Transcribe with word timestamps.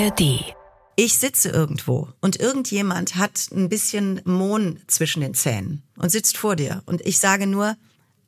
ARD. 0.00 0.54
Ich 0.96 1.18
sitze 1.18 1.50
irgendwo 1.50 2.08
und 2.20 2.40
irgendjemand 2.40 3.16
hat 3.16 3.48
ein 3.52 3.68
bisschen 3.68 4.20
Mohn 4.24 4.80
zwischen 4.86 5.20
den 5.20 5.34
Zähnen 5.34 5.82
und 5.98 6.10
sitzt 6.10 6.38
vor 6.38 6.56
dir 6.56 6.82
und 6.86 7.02
ich 7.06 7.18
sage 7.18 7.46
nur, 7.46 7.76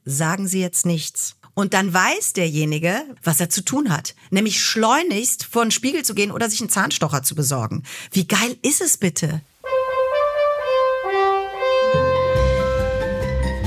sagen 0.04 0.48
Sie 0.48 0.60
jetzt 0.60 0.84
nichts. 0.84 1.36
Und 1.54 1.74
dann 1.74 1.92
weiß 1.92 2.34
derjenige, 2.34 3.02
was 3.22 3.40
er 3.40 3.48
zu 3.48 3.62
tun 3.62 3.90
hat, 3.90 4.14
nämlich 4.30 4.62
schleunigst 4.62 5.44
vor 5.44 5.64
den 5.64 5.70
Spiegel 5.70 6.02
zu 6.02 6.14
gehen 6.14 6.30
oder 6.30 6.48
sich 6.48 6.60
einen 6.60 6.70
Zahnstocher 6.70 7.22
zu 7.22 7.34
besorgen. 7.34 7.84
Wie 8.10 8.26
geil 8.26 8.56
ist 8.62 8.80
es 8.80 8.96
bitte? 8.96 9.40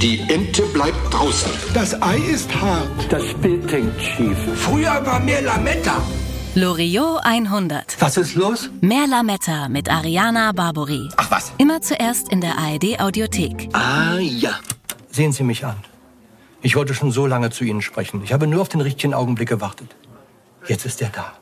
Die 0.02 0.20
Ente 0.28 0.64
bleibt 0.74 1.12
draußen. 1.12 1.52
Das 1.74 2.00
Ei 2.02 2.18
ist 2.18 2.54
hart. 2.54 3.12
Das 3.12 3.34
Bild 3.36 3.72
hängt 3.72 4.00
schief. 4.00 4.38
Früher 4.58 5.04
war 5.06 5.20
mehr 5.20 5.42
Lametta. 5.42 6.04
Loriot 6.58 7.20
100. 7.22 7.98
Was 8.00 8.16
ist 8.16 8.36
los? 8.36 8.70
Mehr 8.80 9.08
Lametta 9.08 9.68
mit 9.68 9.92
Ariana 9.92 10.54
Barbori. 10.54 11.10
Ach 11.18 11.30
was. 11.30 11.52
Immer 11.58 11.82
zuerst 11.82 12.30
in 12.30 12.40
der 12.40 12.58
ARD 12.58 12.98
Audiothek. 13.02 13.68
Ah 13.74 14.20
ja. 14.20 14.58
Sehen 15.12 15.34
Sie 15.34 15.44
mich 15.44 15.66
an. 15.66 15.76
Ich 16.62 16.78
wollte 16.78 16.94
schon 16.94 17.12
so 17.12 17.28
lange 17.28 17.50
zu 17.50 17.66
Ihnen 17.66 17.82
sprechen. 17.82 18.22
Ich 18.24 18.32
habe 18.32 18.48
nur 18.48 18.62
auf 18.62 18.70
den 18.70 18.80
richtigen 18.80 19.14
Augenblick 19.14 19.50
gewartet. 19.50 19.98
Jetzt 20.66 20.86
ist 20.86 21.02
er 21.02 21.10
da. 21.10 21.34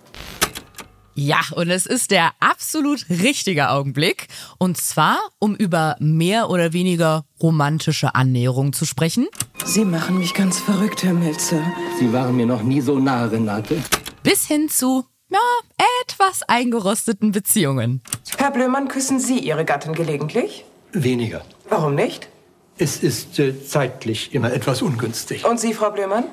Ja, 1.14 1.41
und 1.52 1.70
es 1.70 1.86
ist 1.86 2.09
der 2.09 2.31
absolut 2.39 3.05
richtige 3.08 3.70
Augenblick. 3.70 4.30
Und 4.58 4.77
zwar, 4.77 5.20
um 5.38 5.53
über 5.55 5.95
mehr 6.00 6.50
oder 6.50 6.73
weniger 6.73 7.23
romantische 7.39 8.16
Annäherung 8.16 8.73
zu 8.73 8.86
sprechen. 8.86 9.27
Sie 9.64 9.86
machen 9.86 10.17
mich 10.17 10.34
ganz 10.34 10.59
verrückt, 10.59 11.03
Herr 11.03 11.14
Melzer. 11.14 11.61
Sie 12.00 12.11
waren 12.11 12.36
mir 12.36 12.48
noch 12.48 12.64
nie 12.64 12.81
so 12.81 12.98
nah, 12.98 13.25
Renate. 13.25 13.77
Bis 14.23 14.48
hin 14.48 14.70
zu, 14.70 15.04
ja, 15.30 15.40
etwas 16.02 16.44
eingerosteten 16.44 17.34
Beziehungen. 17.34 18.02
Herr 18.38 18.52
Blömann, 18.52 18.88
küssen 18.88 19.20
Sie 19.20 19.38
Ihre 19.39 19.66
Gattin 19.66 19.94
gelegentlich? 19.94 20.64
Weniger. 20.94 21.44
Warum 21.67 21.95
nicht? 21.95 22.30
Es 22.78 23.03
ist 23.03 23.38
äh, 23.39 23.53
zeitlich 23.66 24.33
immer 24.33 24.53
etwas 24.53 24.81
ungünstig. 24.81 25.44
Und 25.44 25.59
Sie, 25.59 25.73
Frau 25.73 25.92
Blömann? 25.92 26.23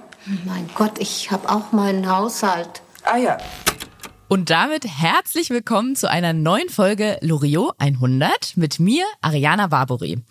Mein 0.47 0.71
Gott, 0.77 1.01
ich 1.01 1.33
habe 1.33 1.51
auch 1.51 1.73
meinen 1.73 2.09
Haushalt. 2.09 2.81
Ah 3.03 3.17
ja. 3.17 3.39
Und 4.29 4.51
damit 4.51 4.85
herzlich 4.85 5.51
willkommen 5.51 5.97
zu 5.97 6.09
einer 6.09 6.33
neuen 6.33 6.69
Folge 6.69 7.19
Loriot 7.23 7.75
100 7.79 8.57
mit 8.57 8.79
mir, 8.79 9.05
Ariana 9.21 9.67
Barbori. 9.67 10.23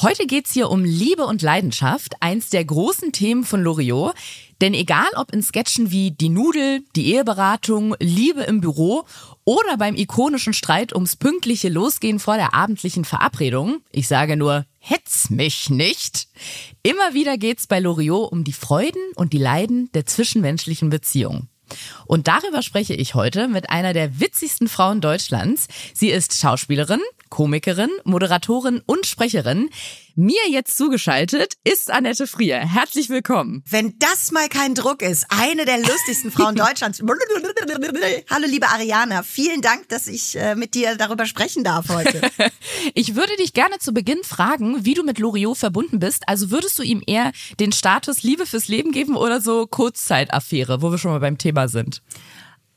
Heute 0.00 0.28
geht's 0.28 0.52
hier 0.52 0.70
um 0.70 0.84
Liebe 0.84 1.26
und 1.26 1.42
Leidenschaft, 1.42 2.14
eins 2.20 2.50
der 2.50 2.64
großen 2.64 3.10
Themen 3.10 3.42
von 3.42 3.64
Loriot. 3.64 4.14
Denn 4.60 4.72
egal 4.72 5.08
ob 5.16 5.32
in 5.32 5.42
Sketchen 5.42 5.90
wie 5.90 6.12
Die 6.12 6.28
Nudel, 6.28 6.84
die 6.94 7.14
Eheberatung, 7.14 7.96
Liebe 7.98 8.42
im 8.42 8.60
Büro 8.60 9.06
oder 9.42 9.76
beim 9.76 9.96
ikonischen 9.96 10.52
Streit 10.52 10.94
ums 10.94 11.16
pünktliche 11.16 11.68
Losgehen 11.68 12.20
vor 12.20 12.36
der 12.36 12.54
abendlichen 12.54 13.04
Verabredung, 13.04 13.80
ich 13.90 14.06
sage 14.06 14.36
nur, 14.36 14.66
hetz 14.78 15.30
mich 15.30 15.68
nicht. 15.68 16.28
Immer 16.84 17.14
wieder 17.14 17.36
geht's 17.36 17.66
bei 17.66 17.80
Loriot 17.80 18.30
um 18.30 18.44
die 18.44 18.52
Freuden 18.52 19.02
und 19.16 19.32
die 19.32 19.38
Leiden 19.38 19.90
der 19.94 20.06
zwischenmenschlichen 20.06 20.90
Beziehung. 20.90 21.48
Und 22.06 22.28
darüber 22.28 22.62
spreche 22.62 22.94
ich 22.94 23.14
heute 23.14 23.48
mit 23.48 23.70
einer 23.70 23.92
der 23.92 24.20
witzigsten 24.20 24.68
Frauen 24.68 25.00
Deutschlands. 25.00 25.68
Sie 25.94 26.10
ist 26.10 26.34
Schauspielerin, 26.38 27.00
Komikerin, 27.28 27.90
Moderatorin 28.04 28.82
und 28.86 29.06
Sprecherin. 29.06 29.70
Mir 30.20 30.50
jetzt 30.50 30.76
zugeschaltet 30.76 31.54
ist 31.62 31.92
Annette 31.92 32.26
Frier. 32.26 32.58
Herzlich 32.58 33.08
willkommen. 33.08 33.62
Wenn 33.70 34.00
das 34.00 34.32
mal 34.32 34.48
kein 34.48 34.74
Druck 34.74 35.00
ist, 35.00 35.26
eine 35.28 35.64
der 35.64 35.78
lustigsten 35.78 36.32
Frauen 36.32 36.56
Deutschlands. 36.56 37.00
Hallo 38.28 38.46
liebe 38.48 38.66
Ariana, 38.66 39.22
vielen 39.22 39.62
Dank, 39.62 39.88
dass 39.90 40.08
ich 40.08 40.34
äh, 40.34 40.56
mit 40.56 40.74
dir 40.74 40.96
darüber 40.96 41.24
sprechen 41.24 41.62
darf 41.62 41.88
heute. 41.88 42.20
Ich 42.94 43.14
würde 43.14 43.36
dich 43.36 43.52
gerne 43.52 43.78
zu 43.78 43.92
Beginn 43.92 44.24
fragen, 44.24 44.84
wie 44.84 44.94
du 44.94 45.04
mit 45.04 45.18
Loriot 45.18 45.56
verbunden 45.56 46.00
bist. 46.00 46.24
Also 46.26 46.50
würdest 46.50 46.78
du 46.78 46.82
ihm 46.82 47.02
eher 47.06 47.32
den 47.60 47.70
Status 47.70 48.22
Liebe 48.24 48.46
fürs 48.46 48.66
Leben 48.66 48.90
geben 48.90 49.16
oder 49.16 49.40
so 49.40 49.66
Kurzzeitaffäre, 49.66 50.82
wo 50.82 50.90
wir 50.90 50.98
schon 50.98 51.12
mal 51.12 51.20
beim 51.20 51.38
Thema 51.38 51.68
sind? 51.68 52.02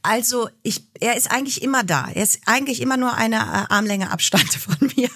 Also 0.04 0.50
ich, 0.64 0.84
er 1.00 1.16
ist 1.16 1.30
eigentlich 1.32 1.62
immer 1.62 1.84
da. 1.84 2.10
Er 2.14 2.24
ist 2.24 2.40
eigentlich 2.46 2.82
immer 2.82 2.98
nur 2.98 3.14
eine 3.14 3.36
äh, 3.38 3.74
Armlänge 3.74 4.10
Abstand 4.12 4.52
von 4.54 4.76
mir. 4.96 5.10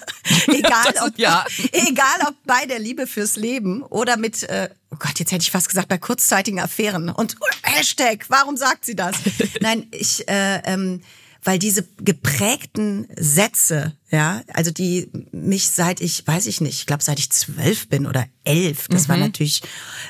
egal, 0.46 0.92
Das- 0.92 1.02
ob, 1.02 1.18
ja. 1.18 1.44
egal 1.72 2.28
ob 2.28 2.34
bei 2.44 2.66
der 2.66 2.78
Liebe 2.78 3.06
fürs 3.06 3.36
Leben 3.36 3.82
oder 3.82 4.16
mit, 4.16 4.42
äh, 4.44 4.70
oh 4.92 4.96
Gott, 4.98 5.18
jetzt 5.18 5.32
hätte 5.32 5.42
ich 5.42 5.50
fast 5.50 5.68
gesagt, 5.68 5.88
bei 5.88 5.98
kurzzeitigen 5.98 6.60
Affären. 6.60 7.08
Und 7.08 7.36
Hashtag, 7.62 8.26
warum 8.28 8.56
sagt 8.56 8.84
sie 8.84 8.94
das? 8.96 9.16
Nein, 9.60 9.86
ich, 9.90 10.28
äh, 10.28 10.58
ähm, 10.64 11.00
weil 11.42 11.58
diese 11.60 11.86
geprägten 11.98 13.06
Sätze, 13.16 13.92
ja, 14.10 14.42
also 14.52 14.70
die 14.72 15.08
mich 15.32 15.68
seit 15.68 16.00
ich, 16.00 16.26
weiß 16.26 16.46
ich 16.46 16.60
nicht, 16.60 16.78
ich 16.80 16.86
glaube 16.86 17.04
seit 17.04 17.18
ich 17.20 17.30
zwölf 17.30 17.88
bin 17.88 18.06
oder 18.06 18.26
elf, 18.44 18.88
das 18.88 19.08
war 19.08 19.16
natürlich 19.16 19.62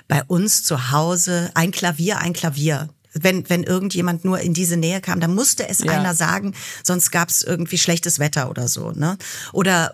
bei 0.09 0.23
uns 0.25 0.63
zu 0.63 0.91
Hause 0.93 1.51
ein 1.55 1.73
Klavier, 1.73 2.19
ein 2.19 2.33
Klavier. 2.33 2.89
Wenn, 3.21 3.49
wenn 3.49 3.63
irgendjemand 3.63 4.25
nur 4.25 4.41
in 4.41 4.55
diese 4.55 4.77
Nähe 4.77 5.01
kam, 5.01 5.21
dann 5.21 5.35
musste 5.35 5.69
es 5.69 5.81
Ja. 5.81 5.93
einer 5.93 6.15
sagen, 6.15 6.55
sonst 6.83 7.11
gab 7.11 7.29
es 7.29 7.43
irgendwie 7.43 7.79
schlechtes 7.79 8.19
Wetter 8.19 8.51
oder 8.51 8.69
so. 8.69 8.93
Ne? 8.93 9.17
Oder 9.53 9.93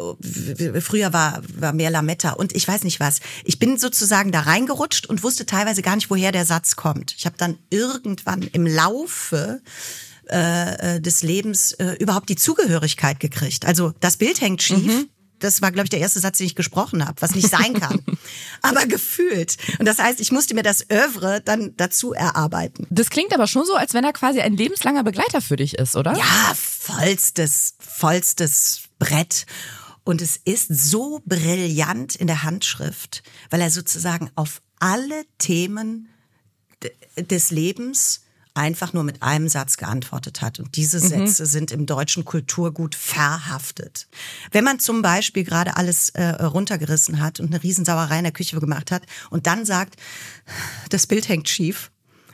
äh, 0.58 0.80
früher 0.80 1.12
war, 1.12 1.42
war 1.58 1.72
mehr 1.72 1.90
Lametta 1.90 2.32
und 2.32 2.54
ich 2.54 2.66
weiß 2.66 2.84
nicht 2.84 3.00
was. 3.00 3.20
Ich 3.44 3.58
bin 3.58 3.78
sozusagen 3.78 4.32
da 4.32 4.40
reingerutscht 4.40 5.06
und 5.06 5.22
wusste 5.22 5.46
teilweise 5.46 5.82
gar 5.82 5.96
nicht, 5.96 6.10
woher 6.10 6.32
der 6.32 6.44
Satz 6.46 6.76
kommt. 6.76 7.14
Ich 7.16 7.26
habe 7.26 7.36
dann 7.38 7.58
irgendwann 7.70 8.42
im 8.42 8.66
Laufe 8.66 9.60
äh, 10.26 11.00
des 11.00 11.22
Lebens 11.22 11.72
äh, 11.72 11.96
überhaupt 11.98 12.28
die 12.28 12.36
Zugehörigkeit 12.36 13.20
gekriegt. 13.20 13.66
Also 13.66 13.92
das 14.00 14.16
Bild 14.16 14.40
hängt 14.40 14.62
schief. 14.62 15.06
Das 15.42 15.60
war, 15.60 15.72
glaube 15.72 15.86
ich, 15.86 15.90
der 15.90 15.98
erste 15.98 16.20
Satz, 16.20 16.38
den 16.38 16.46
ich 16.46 16.54
gesprochen 16.54 17.04
habe, 17.06 17.20
was 17.20 17.34
nicht 17.34 17.48
sein 17.48 17.74
kann. 17.74 18.00
aber 18.62 18.86
gefühlt. 18.86 19.56
Und 19.78 19.86
das 19.86 19.98
heißt, 19.98 20.20
ich 20.20 20.30
musste 20.30 20.54
mir 20.54 20.62
das 20.62 20.88
Övre 20.88 21.40
dann 21.44 21.76
dazu 21.76 22.12
erarbeiten. 22.12 22.86
Das 22.90 23.10
klingt 23.10 23.34
aber 23.34 23.48
schon 23.48 23.66
so, 23.66 23.74
als 23.74 23.92
wenn 23.92 24.04
er 24.04 24.12
quasi 24.12 24.40
ein 24.40 24.56
lebenslanger 24.56 25.02
Begleiter 25.02 25.40
für 25.40 25.56
dich 25.56 25.78
ist, 25.78 25.96
oder? 25.96 26.16
Ja, 26.16 26.54
vollstes, 26.54 27.74
vollstes 27.80 28.82
Brett. 29.00 29.46
Und 30.04 30.22
es 30.22 30.36
ist 30.36 30.68
so 30.68 31.20
brillant 31.26 32.14
in 32.14 32.28
der 32.28 32.44
Handschrift, 32.44 33.22
weil 33.50 33.60
er 33.60 33.70
sozusagen 33.70 34.30
auf 34.36 34.62
alle 34.78 35.24
Themen 35.38 36.08
des 37.16 37.50
Lebens 37.50 38.22
einfach 38.54 38.92
nur 38.92 39.04
mit 39.04 39.22
einem 39.22 39.48
Satz 39.48 39.76
geantwortet 39.76 40.42
hat. 40.42 40.58
Und 40.58 40.76
diese 40.76 40.98
Sätze 41.00 41.46
sind 41.46 41.70
im 41.70 41.86
deutschen 41.86 42.24
Kulturgut 42.24 42.94
verhaftet. 42.94 44.08
Wenn 44.50 44.64
man 44.64 44.78
zum 44.80 45.00
Beispiel 45.00 45.44
gerade 45.44 45.76
alles 45.76 46.10
äh, 46.10 46.24
runtergerissen 46.24 47.20
hat 47.20 47.40
und 47.40 47.46
eine 47.46 47.62
Riesensauerei 47.62 48.18
in 48.18 48.24
der 48.24 48.32
Küche 48.32 48.58
gemacht 48.58 48.90
hat 48.90 49.02
und 49.30 49.46
dann 49.46 49.64
sagt, 49.64 49.96
das 50.90 51.06
Bild 51.06 51.28
hängt 51.28 51.48
schief, 51.48 51.91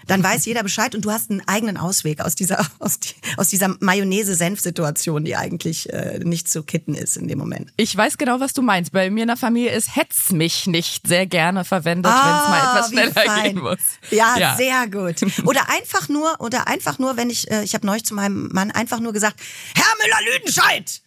dann 0.08 0.22
weiß 0.22 0.44
jeder 0.46 0.62
Bescheid 0.62 0.94
und 0.94 1.04
du 1.04 1.10
hast 1.12 1.30
einen 1.30 1.46
eigenen 1.46 1.76
Ausweg 1.76 2.20
aus 2.20 2.34
dieser, 2.34 2.66
aus, 2.80 2.98
die, 2.98 3.14
aus 3.36 3.48
dieser 3.48 3.76
Mayonnaise-Senf-Situation, 3.80 5.24
die 5.24 5.36
eigentlich 5.36 5.92
äh, 5.92 6.18
nicht 6.22 6.48
zu 6.48 6.62
kitten 6.62 6.94
ist 6.94 7.16
in 7.16 7.28
dem 7.28 7.38
Moment. 7.38 7.72
Ich 7.76 7.96
weiß 7.96 8.18
genau, 8.18 8.40
was 8.40 8.52
du 8.52 8.62
meinst. 8.62 8.92
Bei 8.92 9.10
mir 9.10 9.22
in 9.22 9.28
der 9.28 9.36
Familie 9.36 9.70
ist 9.72 9.94
Hetz 9.96 10.30
mich 10.32 10.66
nicht 10.66 11.06
sehr 11.06 11.26
gerne 11.26 11.64
verwendet, 11.64 12.12
wenn 12.12 12.34
es 12.34 12.48
mal 12.48 12.58
etwas 12.58 12.86
Ah, 12.86 12.88
schneller 12.90 13.12
fein. 13.12 13.42
gehen 13.54 13.62
muss. 13.62 13.78
Ja, 14.10 14.56
sehr 14.56 14.88
gut. 14.88 15.22
Oder 15.46 15.68
einfach 15.68 16.08
nur, 16.08 16.40
oder 16.40 16.66
einfach 16.68 16.98
nur, 16.98 17.16
wenn 17.16 17.30
ich, 17.30 17.50
äh, 17.50 17.62
ich 17.62 17.74
habe 17.74 17.86
neulich 17.86 18.04
zu 18.04 18.14
meinem 18.14 18.48
Mann 18.52 18.70
einfach 18.70 19.00
nur 19.00 19.12
gesagt, 19.12 19.38
Herr 19.74 19.84
Müller-Lüdenscheid! 20.02 21.02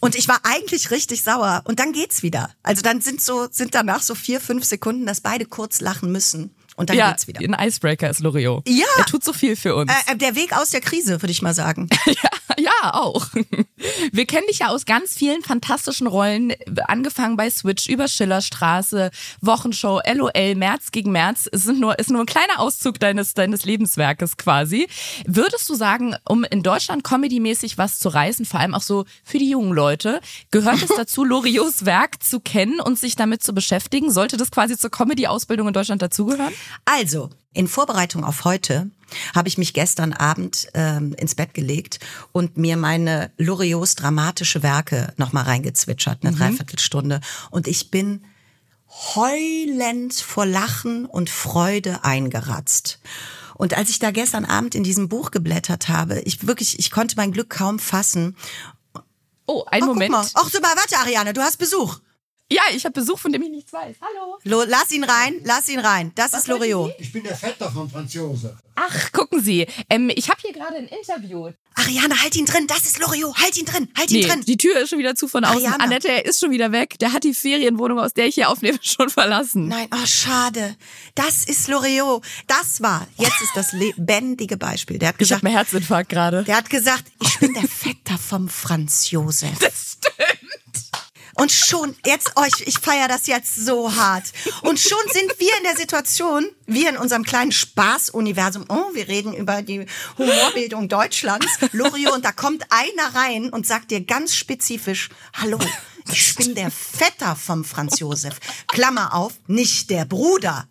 Und 0.00 0.16
ich 0.16 0.28
war 0.28 0.40
eigentlich 0.42 0.90
richtig 0.90 1.22
sauer. 1.22 1.62
Und 1.64 1.78
dann 1.78 1.92
geht's 1.92 2.22
wieder. 2.22 2.50
Also 2.62 2.82
dann 2.82 3.00
sind 3.00 3.22
so, 3.22 3.48
sind 3.50 3.74
danach 3.74 4.02
so 4.02 4.14
vier, 4.14 4.40
fünf 4.40 4.64
Sekunden, 4.64 5.06
dass 5.06 5.20
beide 5.22 5.46
kurz 5.46 5.80
lachen 5.80 6.12
müssen. 6.12 6.54
Und 6.76 6.90
dann 6.90 6.96
ja, 6.96 7.10
geht's 7.10 7.28
wieder. 7.28 7.40
ein 7.40 7.68
Icebreaker 7.68 8.10
ist 8.10 8.20
Loriot. 8.20 8.68
Ja. 8.68 8.84
Er 8.98 9.06
tut 9.06 9.24
so 9.24 9.32
viel 9.32 9.54
für 9.54 9.76
uns. 9.76 9.90
Äh, 9.90 10.12
äh, 10.12 10.16
der 10.16 10.34
Weg 10.34 10.56
aus 10.56 10.70
der 10.70 10.80
Krise, 10.80 11.22
würde 11.22 11.30
ich 11.30 11.42
mal 11.42 11.54
sagen. 11.54 11.88
Ja, 12.06 12.30
ja, 12.58 12.94
auch. 12.94 13.26
Wir 14.12 14.26
kennen 14.26 14.46
dich 14.48 14.60
ja 14.60 14.68
aus 14.68 14.84
ganz 14.84 15.14
vielen 15.14 15.42
fantastischen 15.42 16.06
Rollen, 16.06 16.52
angefangen 16.86 17.36
bei 17.36 17.50
Switch, 17.50 17.88
über 17.88 18.08
Schillerstraße, 18.08 19.10
Wochenshow, 19.40 20.00
LOL, 20.06 20.54
März 20.54 20.90
gegen 20.92 21.10
März. 21.10 21.48
Es 21.50 21.64
sind 21.64 21.80
nur, 21.80 21.98
ist 21.98 22.10
nur 22.10 22.20
ein 22.20 22.26
kleiner 22.26 22.60
Auszug 22.60 23.00
deines, 23.00 23.34
deines 23.34 23.64
Lebenswerkes 23.64 24.36
quasi. 24.36 24.86
Würdest 25.26 25.68
du 25.68 25.74
sagen, 25.74 26.14
um 26.28 26.44
in 26.44 26.62
Deutschland 26.62 27.04
comedymäßig 27.04 27.78
was 27.78 27.98
zu 27.98 28.10
reißen, 28.10 28.44
vor 28.44 28.60
allem 28.60 28.74
auch 28.74 28.82
so 28.82 29.04
für 29.24 29.38
die 29.38 29.50
jungen 29.50 29.72
Leute, 29.72 30.20
gehört 30.50 30.82
es 30.82 30.88
dazu, 30.96 31.24
Loriots 31.24 31.84
Werk 31.84 32.22
zu 32.22 32.38
kennen 32.38 32.80
und 32.80 32.98
sich 32.98 33.16
damit 33.16 33.42
zu 33.42 33.54
beschäftigen? 33.54 34.12
Sollte 34.12 34.36
das 34.36 34.50
quasi 34.50 34.76
zur 34.76 34.90
Comedy-Ausbildung 34.90 35.68
in 35.68 35.74
Deutschland 35.74 36.02
dazugehören? 36.02 36.52
Also, 36.84 37.30
in 37.52 37.68
Vorbereitung 37.68 38.24
auf 38.24 38.44
heute 38.44 38.90
habe 39.34 39.48
ich 39.48 39.58
mich 39.58 39.74
gestern 39.74 40.12
Abend 40.12 40.68
ähm, 40.74 41.14
ins 41.14 41.34
Bett 41.34 41.54
gelegt 41.54 42.00
und 42.32 42.56
mir 42.56 42.76
meine 42.76 43.30
Loriots 43.38 43.94
dramatische 43.94 44.62
Werke 44.62 45.12
nochmal 45.16 45.44
reingezwitschert, 45.44 46.24
eine 46.24 46.36
Dreiviertelstunde. 46.36 47.20
Und 47.50 47.68
ich 47.68 47.90
bin 47.90 48.24
heulend 48.88 50.14
vor 50.14 50.46
Lachen 50.46 51.06
und 51.06 51.30
Freude 51.30 52.04
eingeratzt. 52.04 52.98
Und 53.54 53.74
als 53.74 53.88
ich 53.88 54.00
da 54.00 54.10
gestern 54.10 54.44
Abend 54.44 54.74
in 54.74 54.82
diesem 54.82 55.08
Buch 55.08 55.30
geblättert 55.30 55.88
habe, 55.88 56.20
ich 56.20 56.46
wirklich, 56.46 56.78
ich 56.78 56.90
konnte 56.90 57.16
mein 57.16 57.32
Glück 57.32 57.50
kaum 57.50 57.78
fassen. 57.78 58.36
Oh, 59.46 59.64
einen 59.66 59.84
oh, 59.84 59.94
Moment. 59.94 60.14
Ach, 60.14 60.50
so 60.50 60.60
mal, 60.60 60.74
warte, 60.76 60.98
Ariane, 60.98 61.32
du 61.32 61.40
hast 61.40 61.58
Besuch. 61.58 62.00
Ja, 62.52 62.62
ich 62.74 62.84
habe 62.84 62.92
Besuch, 62.92 63.18
von 63.18 63.32
dem 63.32 63.42
ich 63.42 63.48
nichts 63.50 63.72
weiß. 63.72 63.96
Hallo. 64.02 64.38
Lo, 64.44 64.64
lass 64.68 64.90
ihn 64.92 65.02
rein, 65.02 65.40
lass 65.44 65.68
ihn 65.68 65.78
rein. 65.80 66.12
Das 66.14 66.34
ist 66.34 66.46
Loriot. 66.46 66.92
Ich 66.98 67.10
bin 67.10 67.24
der 67.24 67.34
Vetter 67.36 67.70
von 67.72 67.88
Franz 67.90 68.12
Josef. 68.12 68.52
Ach, 68.76 69.12
gucken 69.12 69.40
Sie. 69.42 69.66
Ähm, 69.88 70.10
ich 70.14 70.28
habe 70.28 70.38
hier 70.42 70.52
gerade 70.52 70.76
ein 70.76 70.86
Interview. 70.88 71.50
Ariane, 71.74 72.20
halt 72.22 72.36
ihn 72.36 72.44
drin, 72.44 72.66
das 72.66 72.80
ist 72.84 72.98
Loriot. 72.98 73.34
Halt 73.38 73.56
ihn 73.56 73.64
drin, 73.64 73.88
halt 73.96 74.10
ihn 74.10 74.20
Nee, 74.20 74.26
drin. 74.26 74.42
die 74.46 74.56
Tür 74.58 74.78
ist 74.80 74.90
schon 74.90 74.98
wieder 74.98 75.14
zu 75.14 75.26
von 75.26 75.42
außen. 75.44 75.56
Ariana. 75.56 75.82
Annette, 75.84 76.08
er 76.08 76.24
ist 76.26 76.38
schon 76.38 76.50
wieder 76.50 76.70
weg. 76.70 76.98
Der 76.98 77.12
hat 77.14 77.24
die 77.24 77.32
Ferienwohnung, 77.34 77.98
aus 77.98 78.12
der 78.12 78.26
ich 78.26 78.34
hier 78.34 78.50
aufnehme, 78.50 78.78
schon 78.82 79.08
verlassen. 79.08 79.68
Nein, 79.68 79.88
oh, 79.92 80.06
schade. 80.06 80.76
Das 81.14 81.44
ist 81.44 81.66
Loriot. 81.68 82.22
Das 82.46 82.82
war, 82.82 83.06
jetzt 83.16 83.40
ist 83.40 83.52
das 83.56 83.72
lebendige 83.72 84.58
Beispiel. 84.58 84.98
Der 84.98 85.08
hat 85.08 85.14
Ich 85.18 85.32
habe 85.32 85.40
gesagt, 85.40 85.44
einen 85.46 85.54
Herzinfarkt 85.56 86.08
gerade. 86.10 86.44
der 86.44 86.56
hat 86.58 86.68
gesagt, 86.68 87.04
ich 87.22 87.38
bin 87.38 87.54
der 87.54 87.66
Vetter 87.66 88.18
vom 88.18 88.48
Franz 88.50 89.10
Josef. 89.10 89.58
Das 89.60 89.96
stimmt. 89.98 90.83
Und 91.36 91.50
schon, 91.50 91.96
jetzt, 92.06 92.32
oh, 92.36 92.44
ich, 92.64 92.78
feiere 92.78 93.08
das 93.08 93.26
jetzt 93.26 93.56
so 93.56 93.94
hart. 93.94 94.24
Und 94.62 94.78
schon 94.78 94.98
sind 95.12 95.38
wir 95.38 95.56
in 95.58 95.64
der 95.64 95.76
Situation, 95.76 96.46
wir 96.66 96.90
in 96.90 96.96
unserem 96.96 97.24
kleinen 97.24 97.52
Spaßuniversum, 97.52 98.66
oh, 98.68 98.94
wir 98.94 99.08
reden 99.08 99.34
über 99.34 99.62
die 99.62 99.86
Humorbildung 100.16 100.88
Deutschlands, 100.88 101.46
Loriot, 101.72 102.12
und 102.12 102.24
da 102.24 102.32
kommt 102.32 102.64
einer 102.70 103.14
rein 103.14 103.50
und 103.50 103.66
sagt 103.66 103.90
dir 103.90 104.04
ganz 104.04 104.34
spezifisch, 104.34 105.08
hallo, 105.34 105.58
ich 106.12 106.34
bin 106.36 106.54
der 106.54 106.70
Vetter 106.70 107.34
vom 107.34 107.64
Franz 107.64 107.98
Josef. 107.98 108.38
Klammer 108.68 109.14
auf, 109.14 109.32
nicht 109.46 109.90
der 109.90 110.04
Bruder, 110.04 110.68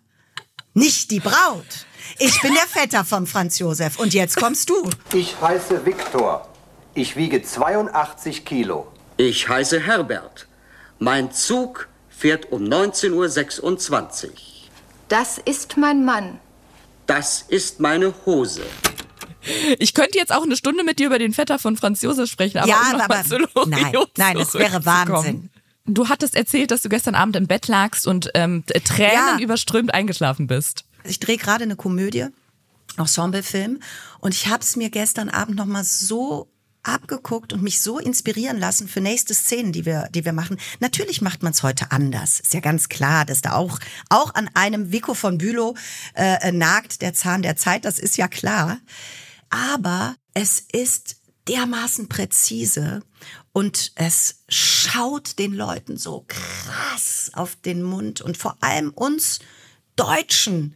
nicht 0.72 1.10
die 1.10 1.20
Braut. 1.20 1.86
Ich 2.18 2.40
bin 2.40 2.54
der 2.54 2.66
Vetter 2.66 3.04
vom 3.04 3.26
Franz 3.26 3.58
Josef. 3.58 3.98
Und 3.98 4.14
jetzt 4.14 4.36
kommst 4.36 4.70
du. 4.70 4.88
Ich 5.12 5.40
heiße 5.40 5.84
Viktor. 5.84 6.48
Ich 6.94 7.16
wiege 7.16 7.42
82 7.42 8.44
Kilo. 8.44 8.86
Ich 9.16 9.48
heiße 9.48 9.80
Herbert. 9.80 10.46
Mein 11.04 11.30
Zug 11.32 11.88
fährt 12.08 12.50
um 12.50 12.62
19.26 12.64 14.24
Uhr. 14.24 14.30
Das 15.08 15.36
ist 15.36 15.76
mein 15.76 16.02
Mann. 16.06 16.40
Das 17.06 17.42
ist 17.46 17.78
meine 17.78 18.14
Hose. 18.24 18.62
Ich 19.78 19.92
könnte 19.92 20.16
jetzt 20.16 20.32
auch 20.32 20.44
eine 20.44 20.56
Stunde 20.56 20.82
mit 20.82 20.98
dir 20.98 21.08
über 21.08 21.18
den 21.18 21.34
Vetter 21.34 21.58
von 21.58 21.76
Franz 21.76 22.00
Josef 22.00 22.30
sprechen, 22.30 22.56
aber 22.56 22.68
Ja, 22.68 22.80
um 22.94 23.00
aber- 23.02 23.22
nein, 23.66 23.92
nein, 24.16 24.36
das 24.38 24.54
wäre. 24.54 24.82
Wahnsinn. 24.86 25.50
Du 25.84 26.08
hattest 26.08 26.34
erzählt, 26.36 26.70
dass 26.70 26.80
du 26.80 26.88
gestern 26.88 27.14
Abend 27.14 27.36
im 27.36 27.46
Bett 27.48 27.68
lagst 27.68 28.06
und 28.06 28.30
ähm, 28.32 28.64
Tränen 28.66 29.12
Ja. 29.12 29.38
überströmt 29.40 29.92
eingeschlafen 29.92 30.46
bist. 30.46 30.84
Ich 31.04 31.20
drehe 31.20 31.36
gerade 31.36 31.64
eine 31.64 31.76
Komödie, 31.76 32.28
Ensemblefilm, 32.96 33.80
und 34.20 34.32
ich 34.32 34.46
habe 34.46 34.62
es 34.62 34.74
mir 34.76 34.88
gestern 34.88 35.28
Abend 35.28 35.56
noch 35.56 35.66
mal 35.66 35.84
so 35.84 36.48
abgeguckt 36.84 37.52
und 37.52 37.62
mich 37.62 37.80
so 37.80 37.98
inspirieren 37.98 38.58
lassen 38.58 38.88
für 38.88 39.00
nächste 39.00 39.34
Szenen, 39.34 39.72
die 39.72 39.84
wir, 39.84 40.08
die 40.14 40.24
wir 40.24 40.32
machen. 40.32 40.58
Natürlich 40.80 41.20
macht 41.20 41.42
man 41.42 41.52
es 41.52 41.62
heute 41.62 41.90
anders. 41.90 42.40
Ist 42.40 42.54
ja 42.54 42.60
ganz 42.60 42.88
klar, 42.88 43.24
dass 43.24 43.40
da 43.40 43.54
auch, 43.54 43.78
auch 44.08 44.34
an 44.34 44.48
einem 44.54 44.92
Vico 44.92 45.14
von 45.14 45.38
Bülow 45.38 45.74
äh, 46.14 46.52
nagt 46.52 47.02
der 47.02 47.14
Zahn 47.14 47.42
der 47.42 47.56
Zeit, 47.56 47.84
das 47.84 47.98
ist 47.98 48.16
ja 48.16 48.28
klar. 48.28 48.78
Aber 49.50 50.14
es 50.34 50.60
ist 50.72 51.16
dermaßen 51.48 52.08
präzise 52.08 53.02
und 53.52 53.92
es 53.94 54.42
schaut 54.48 55.38
den 55.38 55.52
Leuten 55.52 55.96
so 55.96 56.24
krass 56.26 57.30
auf 57.34 57.56
den 57.56 57.82
Mund 57.82 58.20
und 58.20 58.36
vor 58.36 58.56
allem 58.60 58.90
uns 58.90 59.40
Deutschen 59.96 60.74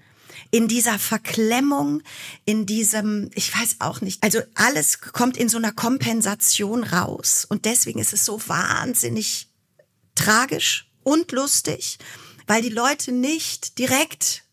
in 0.50 0.68
dieser 0.68 0.98
Verklemmung, 0.98 2.02
in 2.44 2.66
diesem, 2.66 3.30
ich 3.34 3.54
weiß 3.54 3.76
auch 3.80 4.00
nicht, 4.00 4.22
also 4.22 4.40
alles 4.54 5.00
kommt 5.00 5.36
in 5.36 5.48
so 5.48 5.58
einer 5.58 5.72
Kompensation 5.72 6.84
raus 6.84 7.46
und 7.48 7.64
deswegen 7.64 7.98
ist 7.98 8.12
es 8.12 8.24
so 8.24 8.40
wahnsinnig 8.46 9.48
tragisch 10.14 10.90
und 11.02 11.32
lustig, 11.32 11.98
weil 12.46 12.62
die 12.62 12.70
Leute 12.70 13.12
nicht 13.12 13.78
direkt 13.78 14.44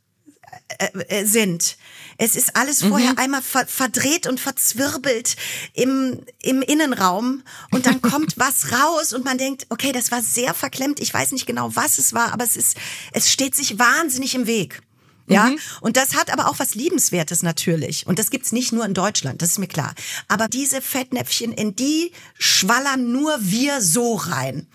äh, 0.79 0.87
äh, 1.07 1.25
sind. 1.25 1.77
Es 2.17 2.35
ist 2.35 2.55
alles 2.55 2.81
vorher 2.81 3.17
einmal 3.17 3.41
ver 3.41 3.67
verdreht 3.67 4.25
und 4.25 4.39
verzwirbelt 4.39 5.35
im, 5.73 6.21
im 6.41 6.61
Innenraum 6.61 7.43
und 7.71 7.85
dann 7.85 8.01
kommt 8.01 8.37
was 8.37 8.71
raus 8.71 9.13
und 9.13 9.25
man 9.25 9.37
denkt, 9.37 9.67
okay, 9.69 9.91
das 9.91 10.11
war 10.11 10.21
sehr 10.21 10.53
verklemmt. 10.53 10.99
Ich 10.99 11.13
weiß 11.13 11.31
nicht 11.33 11.45
genau, 11.45 11.75
was 11.75 11.97
es 11.97 12.13
war, 12.13 12.31
aber 12.31 12.43
es 12.43 12.55
ist, 12.55 12.77
es 13.11 13.31
steht 13.31 13.55
sich 13.55 13.79
wahnsinnig 13.79 14.33
im 14.35 14.47
Weg. 14.47 14.81
Ja, 15.27 15.51
und 15.81 15.97
das 15.97 16.15
hat 16.15 16.31
aber 16.31 16.49
auch 16.49 16.59
was 16.59 16.75
Liebenswertes 16.75 17.41
natürlich. 17.41 18.05
Und 18.05 18.19
das 18.19 18.29
gibt's 18.29 18.51
nicht 18.51 18.71
nur 18.71 18.85
in 18.85 18.93
Deutschland, 18.93 19.41
das 19.41 19.49
ist 19.49 19.59
mir 19.59 19.67
klar. 19.67 19.93
Aber 20.27 20.47
diese 20.47 20.81
Fettnäpfchen, 20.81 21.51
in 21.51 21.75
die 21.75 22.11
schwallern 22.37 23.11
nur 23.11 23.35
wir 23.39 23.81
so 23.81 24.15
rein. 24.15 24.67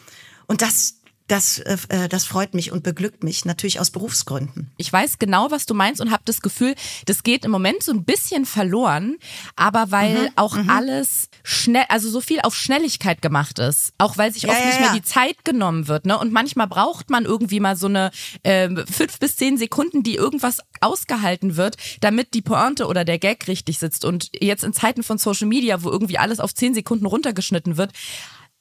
Und 0.46 0.62
das, 0.62 0.94
das, 1.30 1.58
äh, 1.60 2.08
das 2.08 2.24
freut 2.24 2.54
mich 2.54 2.72
und 2.72 2.82
beglückt 2.82 3.22
mich 3.22 3.44
natürlich 3.44 3.78
aus 3.78 3.90
Berufsgründen. 3.90 4.70
Ich 4.78 4.92
weiß 4.92 5.18
genau, 5.18 5.50
was 5.50 5.66
du 5.66 5.74
meinst 5.74 6.00
und 6.00 6.10
habe 6.10 6.22
das 6.24 6.42
Gefühl, 6.42 6.74
das 7.06 7.22
geht 7.22 7.44
im 7.44 7.50
Moment 7.50 7.82
so 7.82 7.92
ein 7.92 8.04
bisschen 8.04 8.46
verloren, 8.46 9.16
aber 9.56 9.90
weil 9.90 10.10
Mhm, 10.10 10.30
auch 10.36 10.56
alles 10.68 11.28
schnell, 11.42 11.84
also 11.88 12.10
so 12.10 12.20
viel 12.20 12.40
auf 12.40 12.54
Schnelligkeit 12.54 13.22
gemacht 13.22 13.58
ist, 13.58 13.92
auch 13.98 14.18
weil 14.18 14.32
sich 14.32 14.44
Ja, 14.44 14.50
oft 14.50 14.60
ja, 14.60 14.66
nicht 14.66 14.80
mehr 14.80 14.88
ja. 14.88 14.94
die 14.94 15.02
Zeit 15.02 15.44
genommen 15.44 15.88
wird, 15.88 16.04
ne? 16.06 16.18
Und 16.18 16.32
manchmal 16.32 16.66
braucht 16.66 17.10
man 17.10 17.24
irgendwie 17.24 17.60
mal 17.60 17.76
so 17.76 17.86
eine 17.86 18.10
ähm, 18.44 18.84
fünf 18.90 19.18
bis 19.18 19.36
zehn 19.36 19.56
Sekunden, 19.56 20.02
die 20.02 20.14
irgendwas 20.16 20.58
ausgehalten 20.80 21.56
wird, 21.56 21.76
damit 22.00 22.34
die 22.34 22.42
Pointe 22.42 22.86
oder 22.86 23.04
der 23.04 23.18
Gag 23.18 23.46
richtig 23.46 23.78
sitzt. 23.78 24.04
Und 24.04 24.30
jetzt 24.40 24.64
in 24.64 24.72
Zeiten 24.72 25.02
von 25.02 25.18
Social 25.18 25.46
Media, 25.46 25.82
wo 25.82 25.90
irgendwie 25.90 26.18
alles 26.18 26.40
auf 26.40 26.54
zehn 26.54 26.74
Sekunden 26.74 27.06
runtergeschnitten 27.06 27.76
wird, 27.76 27.92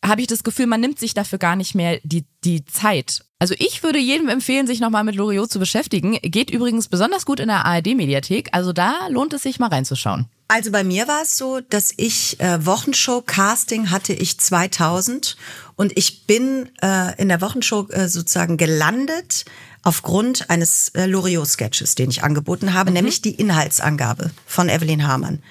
habe 0.03 0.21
ich 0.21 0.27
das 0.27 0.43
Gefühl, 0.43 0.67
man 0.67 0.81
nimmt 0.81 0.99
sich 0.99 1.13
dafür 1.13 1.39
gar 1.39 1.55
nicht 1.55 1.75
mehr 1.75 1.99
die, 2.03 2.25
die 2.43 2.65
Zeit. 2.65 3.25
Also 3.37 3.53
ich 3.57 3.83
würde 3.83 3.99
jedem 3.99 4.27
empfehlen, 4.27 4.67
sich 4.67 4.79
nochmal 4.79 5.03
mit 5.03 5.15
Loriot 5.15 5.51
zu 5.51 5.59
beschäftigen. 5.59 6.17
Geht 6.21 6.49
übrigens 6.49 6.87
besonders 6.87 7.25
gut 7.25 7.39
in 7.39 7.47
der 7.47 7.65
ARD-Mediathek. 7.65 8.49
Also 8.51 8.73
da 8.73 9.07
lohnt 9.09 9.33
es 9.33 9.43
sich 9.43 9.59
mal 9.59 9.67
reinzuschauen. 9.67 10.27
Also 10.47 10.71
bei 10.71 10.83
mir 10.83 11.07
war 11.07 11.21
es 11.21 11.37
so, 11.37 11.59
dass 11.61 11.93
ich 11.95 12.39
äh, 12.39 12.65
Wochenshow-Casting 12.65 13.91
hatte 13.91 14.13
ich 14.13 14.39
2000 14.39 15.37
und 15.75 15.95
ich 15.95 16.25
bin 16.25 16.69
äh, 16.81 17.15
in 17.21 17.29
der 17.29 17.39
Wochenshow 17.39 17.87
äh, 17.89 18.09
sozusagen 18.09 18.57
gelandet 18.57 19.45
aufgrund 19.83 20.49
eines 20.49 20.89
äh, 20.89 21.05
Loriot-Sketches, 21.05 21.95
den 21.95 22.09
ich 22.09 22.23
angeboten 22.23 22.73
habe, 22.73 22.91
nämlich 22.91 23.21
die 23.21 23.35
Inhaltsangabe 23.35 24.31
von 24.45 24.69
Evelyn 24.69 25.07
Hamann. 25.07 25.43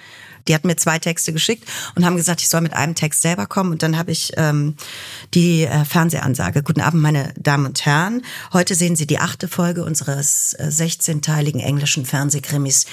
Die 0.48 0.54
hat 0.54 0.64
mir 0.64 0.76
zwei 0.76 0.98
Texte 0.98 1.32
geschickt 1.32 1.68
und 1.94 2.04
haben 2.04 2.16
gesagt, 2.16 2.40
ich 2.40 2.48
soll 2.48 2.62
mit 2.62 2.72
einem 2.72 2.94
Text 2.94 3.22
selber 3.22 3.46
kommen. 3.46 3.72
Und 3.72 3.82
dann 3.82 3.98
habe 3.98 4.10
ich 4.10 4.32
ähm, 4.36 4.74
die 5.34 5.64
äh, 5.64 5.84
Fernsehansage. 5.84 6.62
Guten 6.62 6.80
Abend, 6.80 7.02
meine 7.02 7.32
Damen 7.36 7.66
und 7.66 7.84
Herren. 7.84 8.22
Heute 8.52 8.74
sehen 8.74 8.96
Sie 8.96 9.06
die 9.06 9.18
achte 9.18 9.48
Folge 9.48 9.84
unseres 9.84 10.54
äh, 10.54 10.68
16-teiligen 10.68 11.60
englischen 11.60 12.06
Fernsehkrimis 12.06 12.86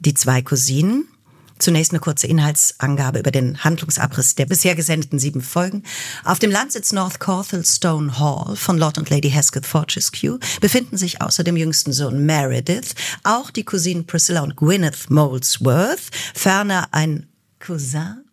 Die 0.00 0.14
zwei 0.14 0.42
Cousinen. 0.42 1.08
Zunächst 1.58 1.92
eine 1.92 2.00
kurze 2.00 2.26
Inhaltsangabe 2.26 3.18
über 3.18 3.30
den 3.30 3.64
Handlungsabriss 3.64 4.34
der 4.34 4.46
bisher 4.46 4.74
gesendeten 4.74 5.18
sieben 5.18 5.40
Folgen. 5.40 5.82
Auf 6.24 6.38
dem 6.38 6.50
Landsitz 6.50 6.92
North 6.92 7.18
Corthelstone 7.18 8.18
Hall 8.18 8.56
von 8.56 8.78
Lord 8.78 8.98
und 8.98 9.10
Lady 9.10 9.30
Hesketh 9.30 9.66
Fortescue 9.66 10.38
befinden 10.60 10.96
sich 10.96 11.22
außer 11.22 11.44
dem 11.44 11.56
jüngsten 11.56 11.92
Sohn 11.92 12.26
Meredith 12.26 12.94
auch 13.22 13.50
die 13.50 13.64
Cousinen 13.64 14.06
Priscilla 14.06 14.42
und 14.42 14.56
Gwyneth 14.56 15.10
Molesworth, 15.10 16.10
ferner 16.34 16.88
ein 16.92 17.28
Cousin. 17.58 18.24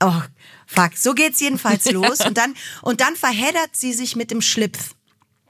Oh, 0.00 0.22
fuck, 0.66 0.96
so 0.96 1.14
geht's 1.14 1.40
jedenfalls 1.40 1.84
los. 1.90 2.20
Und 2.20 2.38
dann, 2.38 2.54
und 2.82 3.00
dann 3.00 3.16
verheddert 3.16 3.70
sie 3.72 3.92
sich 3.92 4.16
mit 4.16 4.30
dem 4.30 4.40
Schlipf. 4.40 4.94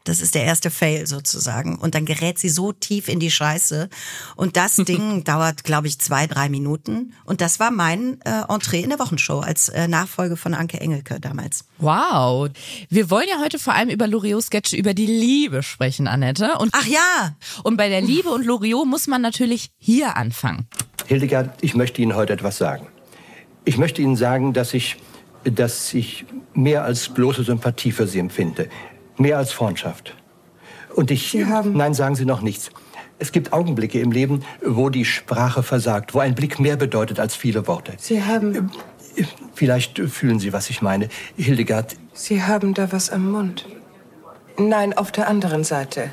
Das 0.08 0.22
ist 0.22 0.34
der 0.34 0.44
erste 0.44 0.70
Fail 0.70 1.06
sozusagen. 1.06 1.76
Und 1.76 1.94
dann 1.94 2.06
gerät 2.06 2.38
sie 2.38 2.48
so 2.48 2.72
tief 2.72 3.08
in 3.08 3.20
die 3.20 3.30
Scheiße. 3.30 3.90
Und 4.36 4.56
das 4.56 4.76
Ding 4.88 5.22
dauert, 5.24 5.64
glaube 5.64 5.86
ich, 5.86 5.98
zwei, 5.98 6.26
drei 6.26 6.48
Minuten. 6.48 7.12
Und 7.24 7.42
das 7.42 7.60
war 7.60 7.70
mein 7.70 8.20
äh, 8.22 8.42
Entree 8.48 8.80
in 8.80 8.88
der 8.88 8.98
Wochenshow 8.98 9.40
als 9.40 9.68
äh, 9.68 9.86
Nachfolge 9.86 10.36
von 10.36 10.54
Anke 10.54 10.80
Engelke 10.80 11.20
damals. 11.20 11.64
Wow. 11.76 12.48
Wir 12.88 13.10
wollen 13.10 13.26
ja 13.30 13.38
heute 13.40 13.58
vor 13.58 13.74
allem 13.74 13.90
über 13.90 14.06
Loriot-Sketche 14.06 14.76
über 14.76 14.94
die 14.94 15.06
Liebe 15.06 15.62
sprechen, 15.62 16.08
Annette. 16.08 16.56
Und, 16.58 16.70
Ach 16.72 16.86
ja, 16.86 17.36
und 17.62 17.76
bei 17.76 17.90
der 17.90 18.00
Liebe 18.00 18.30
und 18.30 18.46
Loriot 18.46 18.86
muss 18.86 19.08
man 19.08 19.20
natürlich 19.20 19.70
hier 19.76 20.16
anfangen. 20.16 20.66
Hildegard, 21.06 21.50
ich 21.60 21.74
möchte 21.74 22.00
Ihnen 22.00 22.14
heute 22.14 22.32
etwas 22.32 22.56
sagen. 22.56 22.86
Ich 23.66 23.76
möchte 23.76 24.00
Ihnen 24.00 24.16
sagen, 24.16 24.54
dass 24.54 24.72
ich, 24.72 24.96
dass 25.44 25.92
ich 25.92 26.24
mehr 26.54 26.84
als 26.84 27.10
bloße 27.10 27.44
Sympathie 27.44 27.92
für 27.92 28.06
Sie 28.06 28.18
empfinde. 28.18 28.70
Mehr 29.18 29.36
als 29.38 29.52
Freundschaft. 29.52 30.14
Und 30.94 31.10
ich. 31.10 31.30
Sie 31.30 31.46
haben- 31.46 31.76
Nein, 31.76 31.94
sagen 31.94 32.14
Sie 32.14 32.24
noch 32.24 32.40
nichts. 32.40 32.70
Es 33.20 33.32
gibt 33.32 33.52
Augenblicke 33.52 34.00
im 34.00 34.12
Leben, 34.12 34.44
wo 34.64 34.90
die 34.90 35.04
Sprache 35.04 35.62
versagt, 35.64 36.14
wo 36.14 36.20
ein 36.20 36.34
Blick 36.36 36.60
mehr 36.60 36.76
bedeutet 36.76 37.18
als 37.18 37.34
viele 37.34 37.66
Worte. 37.66 37.94
Sie 37.98 38.22
haben, 38.22 38.70
Vielleicht 39.54 39.98
fühlen 39.98 40.38
Sie, 40.38 40.52
was 40.52 40.70
ich 40.70 40.80
meine. 40.80 41.08
Hildegard, 41.36 41.96
Sie 42.12 42.44
haben 42.44 42.74
da 42.74 42.92
was 42.92 43.10
am 43.10 43.28
Mund. 43.32 43.66
Nein, 44.56 44.96
auf 44.96 45.10
der 45.10 45.26
anderen 45.28 45.64
Seite. 45.64 46.10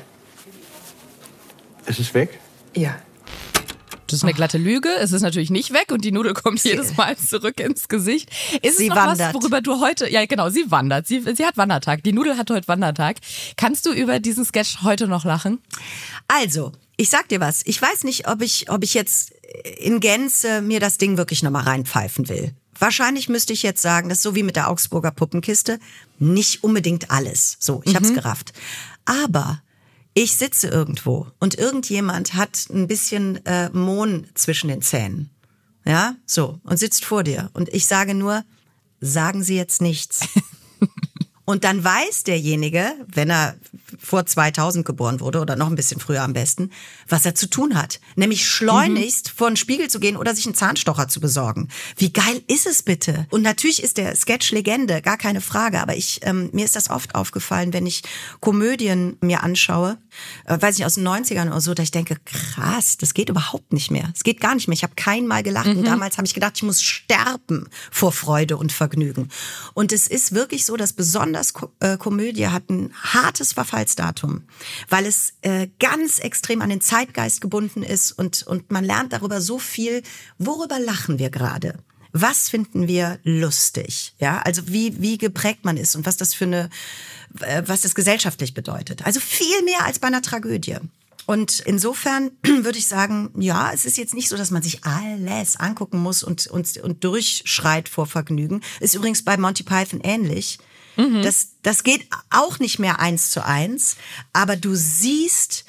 ist 1.86 2.00
es 2.00 2.12
weg? 2.14 2.40
Ja. 2.74 2.96
Das 4.06 4.14
ist 4.18 4.22
eine 4.22 4.34
glatte 4.34 4.58
Lüge. 4.58 4.88
Es 5.00 5.12
ist 5.12 5.22
natürlich 5.22 5.50
nicht 5.50 5.72
weg 5.72 5.90
und 5.90 6.04
die 6.04 6.12
Nudel 6.12 6.34
kommt 6.34 6.62
jedes 6.62 6.96
Mal 6.96 7.16
zurück 7.16 7.58
ins 7.60 7.88
Gesicht. 7.88 8.30
Ist 8.62 8.78
Sie 8.78 8.84
es 8.84 8.88
noch 8.90 8.96
wandert. 8.96 9.34
was, 9.34 9.42
worüber 9.42 9.60
du 9.60 9.80
heute, 9.80 10.08
ja 10.10 10.24
genau, 10.26 10.48
sie 10.50 10.70
wandert. 10.70 11.06
Sie, 11.06 11.20
sie 11.34 11.44
hat 11.44 11.56
Wandertag. 11.56 12.02
Die 12.04 12.12
Nudel 12.12 12.36
hat 12.36 12.50
heute 12.50 12.68
Wandertag. 12.68 13.16
Kannst 13.56 13.86
du 13.86 13.92
über 13.92 14.20
diesen 14.20 14.44
Sketch 14.44 14.82
heute 14.82 15.08
noch 15.08 15.24
lachen? 15.24 15.60
Also, 16.28 16.72
ich 16.96 17.08
sag 17.10 17.28
dir 17.28 17.40
was. 17.40 17.62
Ich 17.64 17.80
weiß 17.80 18.04
nicht, 18.04 18.28
ob 18.28 18.42
ich, 18.42 18.70
ob 18.70 18.82
ich 18.84 18.94
jetzt 18.94 19.32
in 19.78 20.00
Gänze 20.00 20.62
mir 20.62 20.80
das 20.80 20.98
Ding 20.98 21.16
wirklich 21.16 21.42
nochmal 21.42 21.64
reinpfeifen 21.64 22.28
will. 22.28 22.52
Wahrscheinlich 22.78 23.28
müsste 23.28 23.52
ich 23.54 23.62
jetzt 23.62 23.80
sagen, 23.80 24.08
das 24.08 24.18
ist 24.18 24.22
so 24.22 24.34
wie 24.34 24.42
mit 24.42 24.56
der 24.56 24.68
Augsburger 24.68 25.10
Puppenkiste, 25.10 25.78
nicht 26.18 26.62
unbedingt 26.62 27.10
alles. 27.10 27.56
So, 27.58 27.80
ich 27.84 27.96
hab's 27.96 28.12
gerafft. 28.12 28.52
Aber 29.06 29.62
ich 30.18 30.38
sitze 30.38 30.68
irgendwo 30.68 31.26
und 31.40 31.58
irgendjemand 31.58 32.32
hat 32.32 32.70
ein 32.70 32.86
bisschen 32.86 33.44
äh, 33.44 33.68
Mohn 33.68 34.26
zwischen 34.32 34.68
den 34.68 34.80
Zähnen. 34.80 35.28
Ja, 35.84 36.16
so, 36.24 36.58
und 36.64 36.78
sitzt 36.78 37.04
vor 37.04 37.22
dir. 37.22 37.50
Und 37.52 37.68
ich 37.68 37.86
sage 37.86 38.14
nur, 38.14 38.42
sagen 38.98 39.42
Sie 39.42 39.56
jetzt 39.56 39.82
nichts. 39.82 40.26
Und 41.46 41.62
dann 41.62 41.82
weiß 41.82 42.24
derjenige, 42.24 42.92
wenn 43.06 43.30
er 43.30 43.56
vor 43.98 44.26
2000 44.26 44.84
geboren 44.84 45.20
wurde 45.20 45.40
oder 45.40 45.54
noch 45.54 45.68
ein 45.68 45.76
bisschen 45.76 46.00
früher 46.00 46.22
am 46.22 46.32
besten, 46.32 46.70
was 47.08 47.24
er 47.24 47.36
zu 47.36 47.48
tun 47.48 47.76
hat. 47.76 48.00
Nämlich 48.16 48.50
schleunigst 48.50 49.30
vor 49.30 49.48
den 49.48 49.56
Spiegel 49.56 49.88
zu 49.88 50.00
gehen 50.00 50.16
oder 50.16 50.34
sich 50.34 50.44
einen 50.46 50.56
Zahnstocher 50.56 51.06
zu 51.06 51.20
besorgen. 51.20 51.68
Wie 51.96 52.12
geil 52.12 52.42
ist 52.48 52.66
es 52.66 52.82
bitte? 52.82 53.28
Und 53.30 53.42
natürlich 53.42 53.80
ist 53.80 53.96
der 53.96 54.16
Sketch 54.16 54.50
Legende, 54.50 55.00
gar 55.02 55.16
keine 55.16 55.40
Frage. 55.40 55.80
Aber 55.80 55.96
ich, 55.96 56.18
ähm, 56.22 56.50
mir 56.52 56.64
ist 56.64 56.74
das 56.74 56.90
oft 56.90 57.14
aufgefallen, 57.14 57.72
wenn 57.72 57.86
ich 57.86 58.02
Komödien 58.40 59.16
mir 59.20 59.44
anschaue, 59.44 59.98
äh, 60.46 60.60
weiß 60.60 60.76
nicht, 60.76 60.86
aus 60.86 60.94
den 60.94 61.06
90ern 61.06 61.46
oder 61.46 61.60
so, 61.60 61.74
dass 61.74 61.84
ich 61.84 61.90
denke, 61.92 62.16
krass, 62.24 62.96
das 62.96 63.14
geht 63.14 63.28
überhaupt 63.28 63.72
nicht 63.72 63.92
mehr. 63.92 64.10
Es 64.16 64.24
geht 64.24 64.40
gar 64.40 64.56
nicht 64.56 64.66
mehr. 64.66 64.74
Ich 64.74 64.82
habe 64.82 64.94
kein 64.96 65.28
Mal 65.28 65.44
gelacht. 65.44 65.68
Und 65.68 65.84
damals 65.86 66.16
habe 66.18 66.26
ich 66.26 66.34
gedacht, 66.34 66.54
ich 66.56 66.64
muss 66.64 66.82
sterben 66.82 67.68
vor 67.92 68.10
Freude 68.10 68.56
und 68.56 68.72
Vergnügen. 68.72 69.28
Und 69.74 69.92
es 69.92 70.08
ist 70.08 70.34
wirklich 70.34 70.66
so, 70.66 70.76
dass 70.76 70.92
besonders 70.92 71.35
Ko 71.52 71.70
äh, 71.80 71.96
Komödie 71.96 72.48
hat 72.48 72.68
ein 72.70 72.92
hartes 72.94 73.52
Verfallsdatum, 73.52 74.44
weil 74.88 75.06
es 75.06 75.34
äh, 75.42 75.68
ganz 75.78 76.18
extrem 76.18 76.62
an 76.62 76.70
den 76.70 76.80
Zeitgeist 76.80 77.40
gebunden 77.40 77.82
ist 77.82 78.12
und, 78.12 78.46
und 78.46 78.70
man 78.70 78.84
lernt 78.84 79.12
darüber 79.12 79.40
so 79.40 79.58
viel, 79.58 80.02
worüber 80.38 80.78
lachen 80.78 81.18
wir 81.18 81.30
gerade. 81.30 81.78
Was 82.12 82.48
finden 82.48 82.88
wir 82.88 83.18
lustig? 83.24 84.14
Ja, 84.18 84.40
also 84.42 84.68
wie, 84.68 85.02
wie 85.02 85.18
geprägt 85.18 85.64
man 85.64 85.76
ist 85.76 85.96
und 85.96 86.06
was 86.06 86.16
das 86.16 86.32
für 86.34 86.46
eine, 86.46 86.70
äh, 87.40 87.62
was 87.66 87.82
das 87.82 87.94
gesellschaftlich 87.94 88.54
bedeutet. 88.54 89.04
Also 89.04 89.20
viel 89.20 89.62
mehr 89.64 89.84
als 89.84 89.98
bei 89.98 90.06
einer 90.06 90.22
Tragödie. 90.22 90.78
Und 91.26 91.60
insofern 91.60 92.30
würde 92.42 92.78
ich 92.78 92.88
sagen, 92.88 93.30
ja, 93.36 93.70
es 93.72 93.84
ist 93.84 93.98
jetzt 93.98 94.14
nicht 94.14 94.28
so, 94.28 94.36
dass 94.36 94.50
man 94.50 94.62
sich 94.62 94.84
alles 94.84 95.56
angucken 95.56 95.98
muss 95.98 96.22
und, 96.22 96.46
und, 96.46 96.78
und 96.78 97.04
durchschreit 97.04 97.88
vor 97.88 98.06
Vergnügen. 98.06 98.62
Ist 98.80 98.94
übrigens 98.94 99.22
bei 99.22 99.36
Monty 99.36 99.64
Python 99.64 100.00
ähnlich. 100.02 100.58
Das, 100.96 101.48
das 101.62 101.82
geht 101.84 102.08
auch 102.30 102.58
nicht 102.58 102.78
mehr 102.78 103.00
eins 103.00 103.30
zu 103.30 103.44
eins, 103.44 103.96
aber 104.32 104.56
du 104.56 104.74
siehst 104.74 105.64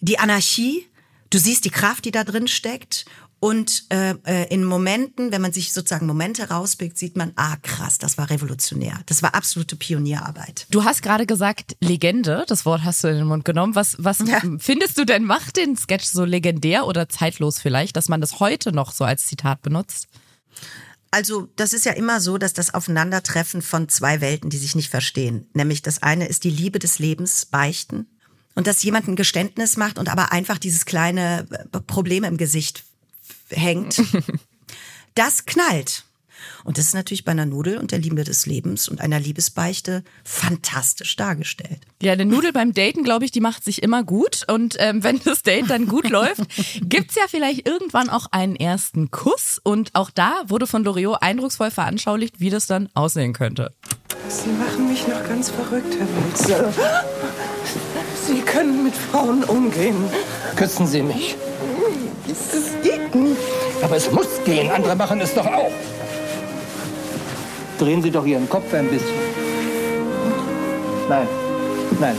die 0.00 0.18
Anarchie, 0.18 0.86
du 1.30 1.38
siehst 1.38 1.64
die 1.64 1.70
Kraft, 1.70 2.04
die 2.04 2.10
da 2.10 2.24
drin 2.24 2.48
steckt. 2.48 3.04
Und 3.40 3.84
äh, 3.90 4.14
äh, 4.24 4.48
in 4.54 4.64
Momenten, 4.64 5.30
wenn 5.30 5.42
man 5.42 5.52
sich 5.52 5.74
sozusagen 5.74 6.06
Momente 6.06 6.48
rauspickt, 6.48 6.96
sieht 6.96 7.14
man, 7.14 7.32
ah 7.36 7.56
krass, 7.60 7.98
das 7.98 8.16
war 8.16 8.30
revolutionär. 8.30 9.00
Das 9.04 9.22
war 9.22 9.34
absolute 9.34 9.76
Pionierarbeit. 9.76 10.66
Du 10.70 10.84
hast 10.84 11.02
gerade 11.02 11.26
gesagt, 11.26 11.76
Legende, 11.80 12.46
das 12.48 12.64
Wort 12.64 12.84
hast 12.84 13.04
du 13.04 13.08
in 13.08 13.16
den 13.16 13.26
Mund 13.26 13.44
genommen. 13.44 13.74
Was, 13.74 13.96
was 13.98 14.20
Ja. 14.20 14.40
findest 14.58 14.96
du 14.96 15.04
denn, 15.04 15.24
macht 15.24 15.58
den 15.58 15.76
Sketch 15.76 16.06
so 16.06 16.24
legendär 16.24 16.86
oder 16.86 17.10
zeitlos 17.10 17.58
vielleicht, 17.58 17.96
dass 17.96 18.08
man 18.08 18.22
das 18.22 18.40
heute 18.40 18.72
noch 18.72 18.92
so 18.92 19.04
als 19.04 19.26
Zitat 19.26 19.60
benutzt? 19.60 20.08
Also 21.14 21.48
das 21.54 21.72
ist 21.72 21.84
ja 21.84 21.92
immer 21.92 22.20
so, 22.20 22.38
dass 22.38 22.54
das 22.54 22.74
Aufeinandertreffen 22.74 23.62
von 23.62 23.88
zwei 23.88 24.20
Welten, 24.20 24.50
die 24.50 24.58
sich 24.58 24.74
nicht 24.74 24.90
verstehen. 24.90 25.46
Nämlich 25.52 25.80
das 25.80 26.02
eine 26.02 26.26
ist 26.26 26.42
die 26.42 26.50
Liebe 26.50 26.80
des 26.80 26.98
Lebens, 26.98 27.46
Beichten. 27.46 28.08
Und 28.56 28.66
dass 28.66 28.82
jemand 28.82 29.06
ein 29.06 29.14
Geständnis 29.14 29.76
macht 29.76 30.00
und 30.00 30.08
aber 30.08 30.32
einfach 30.32 30.58
dieses 30.58 30.86
kleine 30.86 31.46
äh, 31.52 31.80
Problem 31.82 32.24
im 32.24 32.36
Gesicht 32.36 32.84
hängt. 33.48 34.02
Das 35.16 35.46
knallt. 35.46 36.02
Und 36.64 36.78
das 36.78 36.86
ist 36.86 36.94
natürlich 36.94 37.24
bei 37.24 37.32
einer 37.32 37.46
Nudel 37.46 37.78
und 37.78 37.92
der 37.92 37.98
Liebe 37.98 38.24
des 38.24 38.46
Lebens 38.46 38.88
und 38.88 39.00
einer 39.00 39.20
Liebesbeichte 39.20 40.04
fantastisch 40.24 41.16
dargestellt. 41.16 41.80
Ja, 42.02 42.12
eine 42.12 42.24
Nudel 42.24 42.52
beim 42.52 42.72
Daten, 42.72 43.04
glaube 43.04 43.24
ich, 43.24 43.30
die 43.30 43.40
macht 43.40 43.64
sich 43.64 43.82
immer 43.82 44.02
gut. 44.02 44.44
Und 44.48 44.76
ähm, 44.78 45.02
wenn 45.02 45.20
das 45.24 45.42
Date 45.42 45.68
dann 45.68 45.86
gut 45.86 46.10
läuft, 46.10 46.42
gibt's 46.82 47.14
ja 47.14 47.24
vielleicht 47.28 47.66
irgendwann 47.66 48.10
auch 48.10 48.26
einen 48.30 48.56
ersten 48.56 49.10
Kuss. 49.10 49.60
Und 49.62 49.94
auch 49.94 50.10
da 50.10 50.32
wurde 50.46 50.66
von 50.66 50.84
Loriot 50.84 51.22
eindrucksvoll 51.22 51.70
veranschaulicht, 51.70 52.40
wie 52.40 52.50
das 52.50 52.66
dann 52.66 52.88
aussehen 52.94 53.32
könnte. 53.32 53.72
Sie 54.28 54.50
machen 54.50 54.88
mich 54.88 55.06
noch 55.06 55.22
ganz 55.28 55.50
verrückt, 55.50 55.94
Herr 55.98 56.62
Wilzer. 56.62 56.72
Sie 58.26 58.40
können 58.40 58.84
mit 58.84 58.94
Frauen 58.94 59.44
umgehen. 59.44 59.96
Küssen 60.56 60.86
Sie 60.86 61.02
mich. 61.02 61.36
Das 62.26 62.72
geht 62.82 63.14
nicht. 63.14 63.36
Aber 63.82 63.96
es 63.96 64.10
muss 64.10 64.26
gehen, 64.44 64.70
andere 64.70 64.96
machen 64.96 65.20
es 65.20 65.34
doch 65.34 65.46
auch. 65.46 65.70
Drehen 67.78 68.02
Sie 68.02 68.10
doch 68.10 68.24
Ihren 68.24 68.48
Kopf 68.48 68.72
ein 68.74 68.88
bisschen. 68.88 69.18
Nein, 71.08 71.26
nein, 72.00 72.16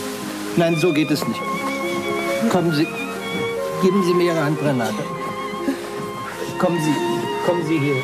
nein, 0.57 0.75
so 0.75 0.91
geht 0.93 1.09
es 1.11 1.25
nicht. 1.27 1.39
Kommen 2.51 2.71
Sie, 2.73 2.85
geben 3.81 4.03
Sie 4.05 4.13
mir 4.13 4.25
Ihre 4.33 4.43
Hand, 4.43 4.59
Renate. 4.63 4.93
Kommen 6.59 6.77
Sie, 6.83 6.93
kommen 7.45 7.65
Sie 7.67 7.79
hier, 7.79 7.95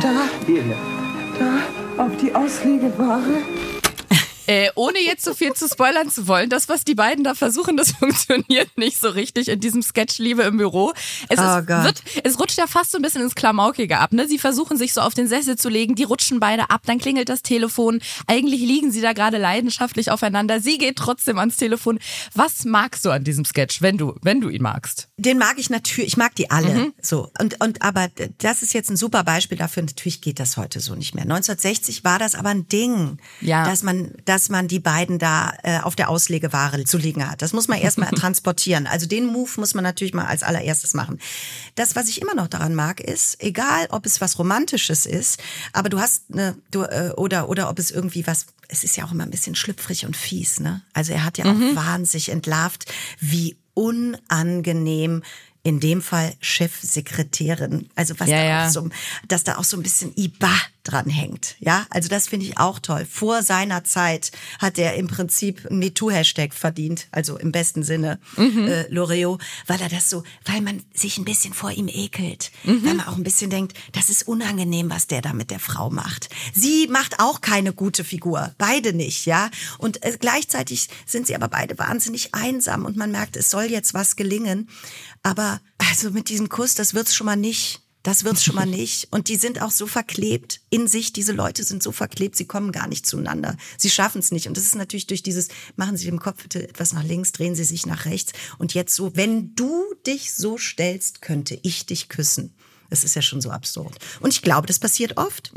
Da, 0.00 0.10
hierher. 0.46 0.76
da, 1.38 2.04
auf 2.04 2.16
die 2.20 2.34
Auslegeware. 2.34 3.42
Äh, 4.52 4.68
ohne 4.74 4.98
jetzt 4.98 5.24
so 5.24 5.32
viel 5.32 5.54
zu 5.54 5.66
spoilern 5.66 6.10
zu 6.10 6.26
wollen, 6.28 6.50
das, 6.50 6.68
was 6.68 6.84
die 6.84 6.94
beiden 6.94 7.24
da 7.24 7.34
versuchen, 7.34 7.78
das 7.78 7.92
funktioniert 7.98 8.76
nicht 8.76 9.00
so 9.00 9.08
richtig 9.08 9.48
in 9.48 9.60
diesem 9.60 9.80
Sketch 9.82 10.18
Liebe 10.18 10.42
im 10.42 10.58
Büro. 10.58 10.92
Es, 11.30 11.38
Oh 11.38 11.42
ist, 11.58 11.66
Gott. 11.66 11.84
wird, 11.84 12.02
es 12.24 12.38
rutscht 12.38 12.58
ja 12.58 12.66
fast 12.66 12.90
so 12.92 12.98
ein 12.98 13.02
bisschen 13.02 13.22
ins 13.22 13.34
Klamaukige 13.34 13.98
ab. 13.98 14.12
Ne? 14.12 14.28
Sie 14.28 14.38
versuchen 14.38 14.76
sich 14.76 14.92
so 14.92 15.00
auf 15.00 15.14
den 15.14 15.26
Sessel 15.26 15.56
zu 15.56 15.70
legen, 15.70 15.94
die 15.94 16.02
rutschen 16.04 16.38
beide 16.38 16.68
ab, 16.68 16.82
dann 16.84 16.98
klingelt 16.98 17.30
das 17.30 17.40
Telefon. 17.42 18.00
Eigentlich 18.26 18.60
liegen 18.60 18.92
sie 18.92 19.00
da 19.00 19.14
gerade 19.14 19.38
leidenschaftlich 19.38 20.10
aufeinander. 20.10 20.60
Sie 20.60 20.76
geht 20.76 20.96
trotzdem 20.96 21.38
ans 21.38 21.56
Telefon. 21.56 21.98
Was 22.34 22.66
magst 22.66 23.06
du 23.06 23.10
an 23.10 23.24
diesem 23.24 23.46
Sketch, 23.46 23.80
wenn 23.80 23.96
du, 23.96 24.16
wenn 24.20 24.42
du 24.42 24.50
ihn 24.50 24.60
magst? 24.62 25.08
Den 25.16 25.38
mag 25.38 25.54
ich 25.58 25.70
natürlich, 25.70 26.08
ich 26.08 26.16
mag 26.18 26.34
die 26.34 26.50
alle. 26.50 26.92
So. 27.00 27.30
Und, 27.40 27.58
und 27.62 27.80
aber 27.80 28.08
das 28.38 28.60
ist 28.62 28.74
jetzt 28.74 28.90
ein 28.90 28.96
super 28.98 29.24
Beispiel 29.24 29.56
dafür. 29.56 29.82
Natürlich 29.84 30.20
geht 30.20 30.38
das 30.40 30.58
heute 30.58 30.80
so 30.80 30.94
nicht 30.94 31.14
mehr. 31.14 31.22
1960 31.24 32.04
war 32.04 32.18
das 32.18 32.34
aber 32.34 32.50
ein 32.50 32.68
Ding, 32.68 33.16
Ja. 33.40 33.64
dass 33.64 33.82
man, 33.82 34.12
dass 34.26 34.41
man 34.48 34.68
die 34.68 34.78
beiden 34.80 35.18
da 35.18 35.52
äh, 35.62 35.78
auf 35.80 35.96
der 35.96 36.08
Auslegeware 36.08 36.84
zu 36.84 36.98
liegen 36.98 37.28
hat. 37.30 37.42
Das 37.42 37.52
muss 37.52 37.68
man 37.68 37.78
erstmal 37.78 38.10
transportieren. 38.14 38.86
Also 38.86 39.06
den 39.06 39.26
Move 39.26 39.50
muss 39.56 39.74
man 39.74 39.84
natürlich 39.84 40.14
mal 40.14 40.26
als 40.26 40.42
allererstes 40.42 40.94
machen. 40.94 41.20
Das, 41.74 41.96
was 41.96 42.08
ich 42.08 42.20
immer 42.20 42.34
noch 42.34 42.48
daran 42.48 42.74
mag, 42.74 43.00
ist, 43.00 43.42
egal 43.42 43.86
ob 43.90 44.06
es 44.06 44.20
was 44.20 44.38
Romantisches 44.38 45.06
ist, 45.06 45.40
aber 45.72 45.88
du 45.88 46.00
hast 46.00 46.24
eine, 46.32 46.56
du, 46.70 46.82
äh, 46.82 47.12
oder, 47.16 47.48
oder 47.48 47.68
ob 47.70 47.78
es 47.78 47.90
irgendwie 47.90 48.26
was, 48.26 48.46
es 48.68 48.84
ist 48.84 48.96
ja 48.96 49.04
auch 49.04 49.12
immer 49.12 49.24
ein 49.24 49.30
bisschen 49.30 49.54
schlüpfrig 49.54 50.06
und 50.06 50.16
fies, 50.16 50.60
ne? 50.60 50.82
Also 50.92 51.12
er 51.12 51.24
hat 51.24 51.38
ja 51.38 51.44
auch 51.44 51.76
wahnsinnig 51.76 52.30
entlarvt, 52.30 52.92
wie 53.20 53.56
unangenehm 53.74 55.22
in 55.64 55.78
dem 55.80 56.02
Fall 56.02 56.34
Chefsekretärin, 56.40 57.88
also 57.94 58.18
was 58.18 58.28
Ja, 58.28 58.36
da 58.36 58.44
ja. 58.44 58.66
auch 58.66 58.70
so, 58.70 58.88
dass 59.28 59.44
da 59.44 59.58
auch 59.58 59.64
so 59.64 59.76
ein 59.76 59.82
bisschen 59.82 60.12
Iba 60.16 60.50
dran 60.84 61.08
hängt, 61.08 61.56
ja, 61.60 61.86
also 61.90 62.08
das 62.08 62.28
finde 62.28 62.46
ich 62.46 62.58
auch 62.58 62.78
toll. 62.78 63.06
Vor 63.10 63.42
seiner 63.42 63.84
Zeit 63.84 64.32
hat 64.58 64.78
er 64.78 64.94
im 64.94 65.06
Prinzip 65.06 65.66
einen 65.66 65.78
MeToo-Hashtag 65.78 66.54
verdient, 66.54 67.06
also 67.12 67.38
im 67.38 67.52
besten 67.52 67.82
Sinne, 67.82 68.18
Mhm. 68.36 68.66
äh, 68.68 68.82
L'Oreal, 68.88 69.38
weil 69.66 69.80
er 69.80 69.88
das 69.88 70.10
so, 70.10 70.24
weil 70.44 70.60
man 70.60 70.82
sich 70.94 71.18
ein 71.18 71.24
bisschen 71.24 71.54
vor 71.54 71.70
ihm 71.70 71.88
ekelt, 71.88 72.50
Mhm. 72.64 72.84
weil 72.84 72.94
man 72.94 73.06
auch 73.06 73.16
ein 73.16 73.22
bisschen 73.22 73.50
denkt, 73.50 73.76
das 73.92 74.10
ist 74.10 74.26
unangenehm, 74.26 74.90
was 74.90 75.06
der 75.06 75.22
da 75.22 75.32
mit 75.32 75.50
der 75.50 75.60
Frau 75.60 75.90
macht. 75.90 76.28
Sie 76.52 76.88
macht 76.88 77.20
auch 77.20 77.40
keine 77.40 77.72
gute 77.72 78.02
Figur, 78.04 78.54
beide 78.58 78.92
nicht, 78.92 79.26
ja, 79.26 79.50
und 79.78 80.02
äh, 80.04 80.16
gleichzeitig 80.18 80.88
sind 81.06 81.26
sie 81.26 81.34
aber 81.36 81.48
beide 81.48 81.78
wahnsinnig 81.78 82.34
einsam 82.34 82.84
und 82.84 82.96
man 82.96 83.10
merkt, 83.12 83.36
es 83.36 83.50
soll 83.50 83.64
jetzt 83.64 83.94
was 83.94 84.16
gelingen, 84.16 84.68
aber 85.22 85.60
also 85.78 86.10
mit 86.10 86.28
diesem 86.28 86.48
Kuss, 86.48 86.74
das 86.74 86.94
wird's 86.94 87.14
schon 87.14 87.26
mal 87.26 87.36
nicht. 87.36 87.81
Das 88.02 88.24
wird's 88.24 88.42
schon 88.42 88.56
mal 88.56 88.66
nicht. 88.66 89.08
Und 89.10 89.28
die 89.28 89.36
sind 89.36 89.62
auch 89.62 89.70
so 89.70 89.86
verklebt 89.86 90.60
in 90.70 90.88
sich. 90.88 91.12
Diese 91.12 91.32
Leute 91.32 91.62
sind 91.62 91.82
so 91.82 91.92
verklebt, 91.92 92.36
sie 92.36 92.46
kommen 92.46 92.72
gar 92.72 92.88
nicht 92.88 93.06
zueinander. 93.06 93.56
Sie 93.76 93.90
schaffen 93.90 94.18
es 94.18 94.32
nicht. 94.32 94.48
Und 94.48 94.56
das 94.56 94.64
ist 94.64 94.74
natürlich 94.74 95.06
durch 95.06 95.22
dieses, 95.22 95.48
machen 95.76 95.96
Sie 95.96 96.08
im 96.08 96.18
Kopf 96.18 96.42
bitte 96.42 96.68
etwas 96.68 96.92
nach 96.92 97.04
links, 97.04 97.32
drehen 97.32 97.54
Sie 97.54 97.64
sich 97.64 97.86
nach 97.86 98.04
rechts. 98.04 98.32
Und 98.58 98.74
jetzt 98.74 98.94
so, 98.94 99.14
wenn 99.14 99.54
du 99.54 99.84
dich 100.06 100.34
so 100.34 100.58
stellst, 100.58 101.22
könnte 101.22 101.58
ich 101.62 101.86
dich 101.86 102.08
küssen. 102.08 102.54
Das 102.90 103.04
ist 103.04 103.14
ja 103.14 103.22
schon 103.22 103.40
so 103.40 103.50
absurd. 103.50 103.96
Und 104.20 104.34
ich 104.34 104.42
glaube, 104.42 104.66
das 104.66 104.78
passiert 104.78 105.16
oft. 105.16 105.52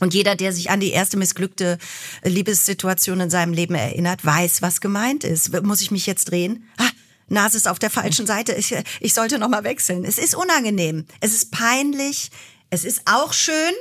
Und 0.00 0.14
jeder, 0.14 0.36
der 0.36 0.52
sich 0.52 0.70
an 0.70 0.80
die 0.80 0.90
erste 0.90 1.16
missglückte 1.16 1.78
Liebessituation 2.24 3.20
in 3.20 3.30
seinem 3.30 3.52
Leben 3.52 3.74
erinnert, 3.74 4.24
weiß, 4.24 4.62
was 4.62 4.80
gemeint 4.80 5.22
ist. 5.22 5.52
Muss 5.62 5.82
ich 5.82 5.90
mich 5.90 6.06
jetzt 6.06 6.30
drehen? 6.30 6.64
Ah, 6.78 6.88
Nase 7.28 7.56
ist 7.56 7.68
auf 7.68 7.78
der 7.78 7.90
falschen 7.90 8.26
Seite. 8.26 8.52
Ich, 8.52 8.74
ich 9.00 9.14
sollte 9.14 9.38
noch 9.38 9.48
mal 9.48 9.64
wechseln. 9.64 10.04
Es 10.04 10.18
ist 10.18 10.34
unangenehm. 10.34 11.06
Es 11.20 11.32
ist 11.32 11.50
peinlich. 11.50 12.30
Es 12.70 12.84
ist 12.84 13.02
auch 13.06 13.32
schön. 13.32 13.72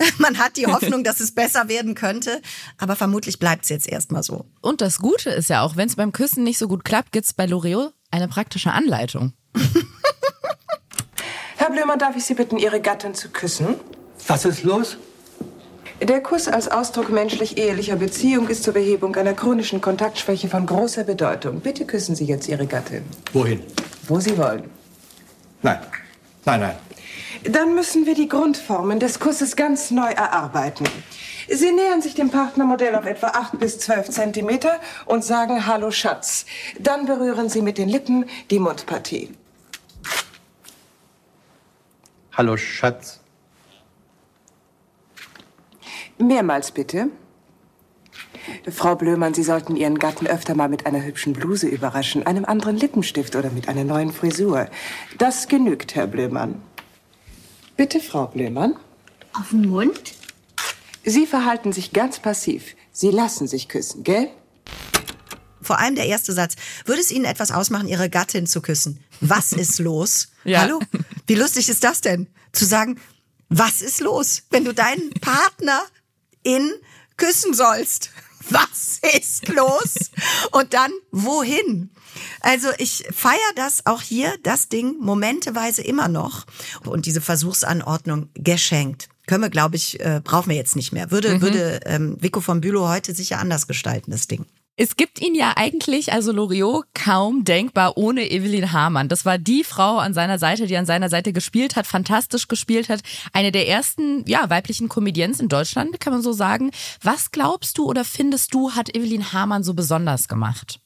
Man 0.18 0.38
hat 0.38 0.56
die 0.56 0.66
Hoffnung, 0.72 1.04
dass 1.04 1.20
es 1.20 1.34
besser 1.34 1.68
werden 1.68 1.94
könnte, 1.94 2.40
aber 2.78 2.96
vermutlich 2.96 3.38
bleibt 3.38 3.64
es 3.64 3.68
jetzt 3.68 3.88
erstmal 3.88 4.22
so. 4.22 4.46
Und 4.60 4.80
das 4.80 4.98
Gute 4.98 5.30
ist 5.30 5.50
ja 5.50 5.62
auch, 5.62 5.76
wenn 5.76 5.88
es 5.88 5.96
beim 5.96 6.12
Küssen 6.12 6.44
nicht 6.44 6.58
so 6.58 6.68
gut 6.68 6.84
klappt, 6.84 7.12
gibt's 7.12 7.32
bei 7.32 7.44
L'Oreal 7.44 7.92
eine 8.10 8.28
praktische 8.28 8.72
Anleitung. 8.72 9.32
Herr 11.56 11.70
Blömer, 11.70 11.96
darf 11.96 12.16
ich 12.16 12.24
Sie 12.24 12.34
bitten, 12.34 12.56
Ihre 12.56 12.80
Gattin 12.80 13.14
zu 13.14 13.28
küssen? 13.28 13.76
Was 14.26 14.44
ist 14.44 14.62
los? 14.62 14.96
Der 16.00 16.22
Kuss 16.22 16.48
als 16.48 16.68
Ausdruck 16.68 17.10
menschlich-ehelicher 17.10 17.96
Beziehung 17.96 18.48
ist 18.48 18.62
zur 18.64 18.72
Behebung 18.72 19.14
einer 19.16 19.34
chronischen 19.34 19.82
Kontaktschwäche 19.82 20.48
von 20.48 20.64
großer 20.64 21.04
Bedeutung. 21.04 21.60
Bitte 21.60 21.84
küssen 21.84 22.14
Sie 22.14 22.24
jetzt 22.24 22.48
Ihre 22.48 22.66
Gattin. 22.66 23.04
Wohin? 23.34 23.62
Wo 24.08 24.18
Sie 24.18 24.36
wollen. 24.38 24.70
Nein. 25.60 25.78
Nein, 26.46 26.60
nein. 26.60 26.76
Dann 27.44 27.74
müssen 27.74 28.06
wir 28.06 28.14
die 28.14 28.28
Grundformen 28.28 28.98
des 28.98 29.20
Kusses 29.20 29.56
ganz 29.56 29.90
neu 29.90 30.10
erarbeiten. 30.10 30.86
Sie 31.48 31.70
nähern 31.70 32.00
sich 32.00 32.14
dem 32.14 32.30
Partnermodell 32.30 32.94
auf 32.94 33.04
etwa 33.04 33.28
8 33.28 33.58
bis 33.58 33.78
12 33.80 34.08
Zentimeter 34.08 34.80
und 35.04 35.22
sagen 35.22 35.66
Hallo 35.66 35.90
Schatz. 35.90 36.46
Dann 36.78 37.04
berühren 37.04 37.50
Sie 37.50 37.60
mit 37.60 37.76
den 37.76 37.90
Lippen 37.90 38.24
die 38.50 38.58
Mundpartie. 38.58 39.34
Hallo, 42.32 42.56
Schatz. 42.56 43.19
Mehrmals 46.20 46.72
bitte. 46.72 47.08
Frau 48.70 48.96
Blömann, 48.96 49.34
Sie 49.34 49.42
sollten 49.42 49.76
Ihren 49.76 49.98
Gatten 49.98 50.26
öfter 50.26 50.54
mal 50.54 50.68
mit 50.68 50.86
einer 50.86 51.02
hübschen 51.04 51.32
Bluse 51.32 51.68
überraschen, 51.68 52.26
einem 52.26 52.44
anderen 52.44 52.76
Lippenstift 52.76 53.36
oder 53.36 53.50
mit 53.50 53.68
einer 53.68 53.84
neuen 53.84 54.12
Frisur. 54.12 54.68
Das 55.18 55.48
genügt, 55.48 55.94
Herr 55.94 56.06
Blömann. 56.06 56.60
Bitte, 57.76 58.00
Frau 58.00 58.26
Blömann. 58.26 58.76
Auf 59.32 59.50
den 59.50 59.68
Mund? 59.68 60.14
Sie 61.04 61.26
verhalten 61.26 61.72
sich 61.72 61.92
ganz 61.92 62.18
passiv. 62.18 62.74
Sie 62.92 63.10
lassen 63.10 63.46
sich 63.46 63.68
küssen, 63.68 64.04
gell? 64.04 64.28
Vor 65.62 65.78
allem 65.78 65.94
der 65.94 66.06
erste 66.06 66.32
Satz. 66.32 66.56
Würde 66.84 67.00
es 67.00 67.10
Ihnen 67.10 67.24
etwas 67.24 67.52
ausmachen, 67.52 67.88
Ihre 67.88 68.10
Gattin 68.10 68.46
zu 68.46 68.60
küssen? 68.60 69.02
Was 69.20 69.52
ist 69.54 69.78
los? 69.78 70.28
Ja. 70.44 70.60
Hallo? 70.60 70.80
Wie 71.26 71.36
lustig 71.36 71.68
ist 71.68 71.84
das 71.84 72.00
denn? 72.00 72.26
Zu 72.52 72.64
sagen, 72.64 72.98
was 73.48 73.80
ist 73.80 74.00
los, 74.00 74.42
wenn 74.50 74.64
du 74.64 74.74
deinen 74.74 75.10
Partner 75.20 75.80
in 76.42 76.72
küssen 77.16 77.54
sollst? 77.54 78.10
Was 78.50 79.00
ist 79.14 79.48
los? 79.48 80.10
Und 80.50 80.74
dann 80.74 80.90
wohin? 81.12 81.90
Also 82.40 82.68
ich 82.78 83.04
feiere 83.12 83.38
das 83.54 83.86
auch 83.86 84.02
hier, 84.02 84.34
das 84.42 84.68
Ding, 84.68 84.96
momenteweise 84.98 85.82
immer 85.82 86.08
noch. 86.08 86.46
Und 86.84 87.06
diese 87.06 87.20
Versuchsanordnung 87.20 88.30
geschenkt. 88.34 89.08
Können 89.26 89.44
wir, 89.44 89.50
glaube 89.50 89.76
ich, 89.76 90.00
äh, 90.00 90.20
brauchen 90.24 90.48
wir 90.48 90.56
jetzt 90.56 90.74
nicht 90.74 90.90
mehr. 90.90 91.10
Würde, 91.10 91.40
würde 91.40 91.80
ähm, 91.84 92.16
Vico 92.20 92.40
von 92.40 92.60
Bülow 92.60 92.88
heute 92.88 93.14
sicher 93.14 93.38
anders 93.38 93.68
gestalten, 93.68 94.10
das 94.10 94.26
Ding. 94.26 94.46
Es 94.82 94.96
gibt 94.96 95.20
ihn 95.20 95.34
ja 95.34 95.52
eigentlich, 95.56 96.10
also 96.10 96.32
Loriot, 96.32 96.86
kaum 96.94 97.44
denkbar 97.44 97.98
ohne 97.98 98.30
Evelyn 98.30 98.72
Hamann. 98.72 99.10
Das 99.10 99.26
war 99.26 99.36
die 99.36 99.62
Frau 99.62 99.98
an 99.98 100.14
seiner 100.14 100.38
Seite, 100.38 100.66
die 100.66 100.78
an 100.78 100.86
seiner 100.86 101.10
Seite 101.10 101.34
gespielt 101.34 101.76
hat, 101.76 101.86
fantastisch 101.86 102.48
gespielt 102.48 102.88
hat. 102.88 103.02
Eine 103.34 103.52
der 103.52 103.68
ersten, 103.68 104.24
ja, 104.26 104.48
weiblichen 104.48 104.88
Comedians 104.88 105.38
in 105.38 105.50
Deutschland, 105.50 106.00
kann 106.00 106.14
man 106.14 106.22
so 106.22 106.32
sagen. 106.32 106.70
Was 107.02 107.30
glaubst 107.30 107.76
du 107.76 107.90
oder 107.90 108.06
findest 108.06 108.54
du, 108.54 108.72
hat 108.72 108.96
Evelyn 108.96 109.34
Hamann 109.34 109.64
so 109.64 109.74
besonders 109.74 110.28
gemacht? 110.28 110.80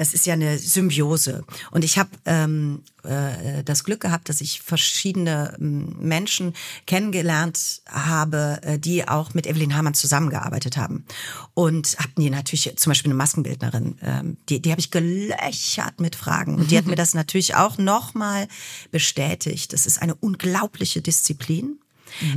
Das 0.00 0.14
ist 0.14 0.24
ja 0.24 0.32
eine 0.32 0.56
Symbiose. 0.56 1.44
Und 1.72 1.84
ich 1.84 1.98
habe 1.98 2.08
ähm, 2.24 2.84
äh, 3.02 3.62
das 3.62 3.84
Glück 3.84 4.00
gehabt, 4.00 4.30
dass 4.30 4.40
ich 4.40 4.62
verschiedene 4.62 5.54
ähm, 5.60 5.94
Menschen 6.00 6.54
kennengelernt 6.86 7.82
habe, 7.86 8.60
äh, 8.62 8.78
die 8.78 9.06
auch 9.06 9.34
mit 9.34 9.46
Evelyn 9.46 9.76
Hamann 9.76 9.92
zusammengearbeitet 9.92 10.78
haben. 10.78 11.04
Und 11.52 11.98
hatten 11.98 12.22
die 12.22 12.30
natürlich 12.30 12.72
zum 12.76 12.90
Beispiel 12.92 13.10
eine 13.10 13.18
Maskenbildnerin, 13.18 13.98
ähm, 14.00 14.36
die, 14.48 14.62
die 14.62 14.70
habe 14.70 14.80
ich 14.80 14.90
gelöchert 14.90 16.00
mit 16.00 16.16
Fragen. 16.16 16.54
Und 16.54 16.70
die 16.70 16.78
hat 16.78 16.86
mir 16.86 16.96
das 16.96 17.12
natürlich 17.20 17.56
auch 17.56 17.76
nochmal 17.76 18.48
bestätigt. 18.90 19.74
Das 19.74 19.84
ist 19.84 20.00
eine 20.00 20.14
unglaubliche 20.14 21.02
Disziplin. 21.02 21.78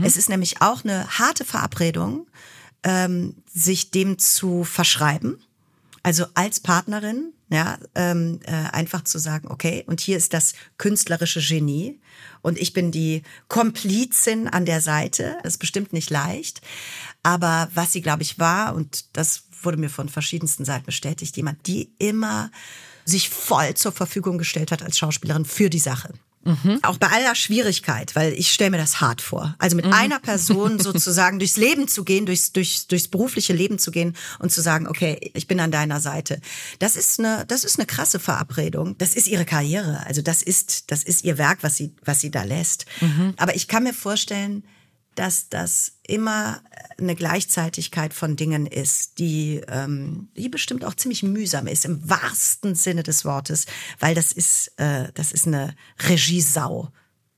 Es 0.03 0.17
ist 0.17 0.27
nämlich 0.27 0.61
auch 0.61 0.83
eine 0.83 1.07
harte 1.17 1.45
Verabredung, 1.45 2.27
ähm, 2.83 3.35
sich 3.53 3.89
dem 3.89 4.19
zu 4.19 4.65
verschreiben. 4.65 5.41
Also 6.03 6.25
als 6.33 6.59
Partnerin, 6.59 7.31
ja, 7.53 7.77
ähm, 7.95 8.39
äh, 8.43 8.51
einfach 8.51 9.03
zu 9.03 9.19
sagen, 9.19 9.47
okay, 9.49 9.83
und 9.87 10.01
hier 10.01 10.17
ist 10.17 10.33
das 10.33 10.53
künstlerische 10.77 11.41
Genie 11.41 11.99
und 12.41 12.57
ich 12.57 12.73
bin 12.73 12.91
die 12.91 13.23
Komplizin 13.47 14.47
an 14.47 14.65
der 14.65 14.81
Seite. 14.81 15.37
Das 15.43 15.53
ist 15.53 15.59
bestimmt 15.59 15.93
nicht 15.93 16.09
leicht, 16.09 16.61
aber 17.21 17.69
was 17.73 17.93
sie, 17.93 18.01
glaube 18.01 18.23
ich, 18.23 18.39
war 18.39 18.75
und 18.75 19.05
das 19.15 19.43
wurde 19.61 19.77
mir 19.77 19.89
von 19.89 20.09
verschiedensten 20.09 20.65
Seiten 20.65 20.85
bestätigt, 20.85 21.37
jemand, 21.37 21.67
die 21.67 21.93
immer 21.99 22.51
sich 23.05 23.29
voll 23.29 23.73
zur 23.75 23.91
Verfügung 23.91 24.37
gestellt 24.37 24.71
hat 24.71 24.81
als 24.81 24.97
Schauspielerin 24.97 25.45
für 25.45 25.69
die 25.69 25.79
Sache. 25.79 26.13
Auch 26.81 26.97
bei 26.97 27.07
aller 27.07 27.35
Schwierigkeit, 27.35 28.15
weil 28.15 28.33
ich 28.33 28.51
stelle 28.51 28.71
mir 28.71 28.77
das 28.77 28.99
hart 28.99 29.21
vor. 29.21 29.55
Also 29.59 29.75
mit 29.75 29.85
einer 29.85 30.19
Person 30.19 30.79
sozusagen 30.79 31.39
durchs 31.39 31.57
Leben 31.57 31.87
zu 31.87 32.03
gehen, 32.03 32.25
durchs, 32.25 32.51
durchs, 32.51 32.87
durchs 32.87 33.07
berufliche 33.07 33.53
Leben 33.53 33.79
zu 33.79 33.91
gehen 33.91 34.15
und 34.39 34.51
zu 34.51 34.61
sagen, 34.61 34.87
okay, 34.87 35.31
ich 35.33 35.47
bin 35.47 35.59
an 35.59 35.71
deiner 35.71 35.99
Seite. 35.99 36.41
Das 36.79 36.95
ist 36.95 37.19
eine, 37.19 37.45
das 37.47 37.63
ist 37.63 37.79
eine 37.79 37.85
krasse 37.85 38.19
Verabredung. 38.19 38.97
Das 38.97 39.15
ist 39.15 39.27
ihre 39.27 39.45
Karriere. 39.45 40.05
Also 40.05 40.21
das 40.21 40.41
ist, 40.41 40.91
das 40.91 41.03
ist 41.03 41.23
ihr 41.23 41.37
Werk, 41.37 41.59
was 41.61 41.77
sie, 41.77 41.93
was 42.03 42.19
sie 42.19 42.31
da 42.31 42.43
lässt. 42.43 42.85
Aber 43.37 43.55
ich 43.55 43.67
kann 43.67 43.83
mir 43.83 43.93
vorstellen, 43.93 44.63
dass 45.15 45.49
das 45.49 45.93
immer 46.07 46.61
eine 46.97 47.15
Gleichzeitigkeit 47.15 48.13
von 48.13 48.35
Dingen 48.35 48.65
ist, 48.65 49.19
die, 49.19 49.61
ähm, 49.67 50.29
die 50.37 50.49
bestimmt 50.49 50.85
auch 50.85 50.95
ziemlich 50.95 51.23
mühsam 51.23 51.67
ist, 51.67 51.85
im 51.85 52.07
wahrsten 52.07 52.75
Sinne 52.75 53.03
des 53.03 53.25
Wortes, 53.25 53.65
weil 53.99 54.15
das 54.15 54.31
ist, 54.31 54.73
äh, 54.77 55.11
das 55.13 55.31
ist 55.31 55.47
eine 55.47 55.75
Regiesau 56.07 56.91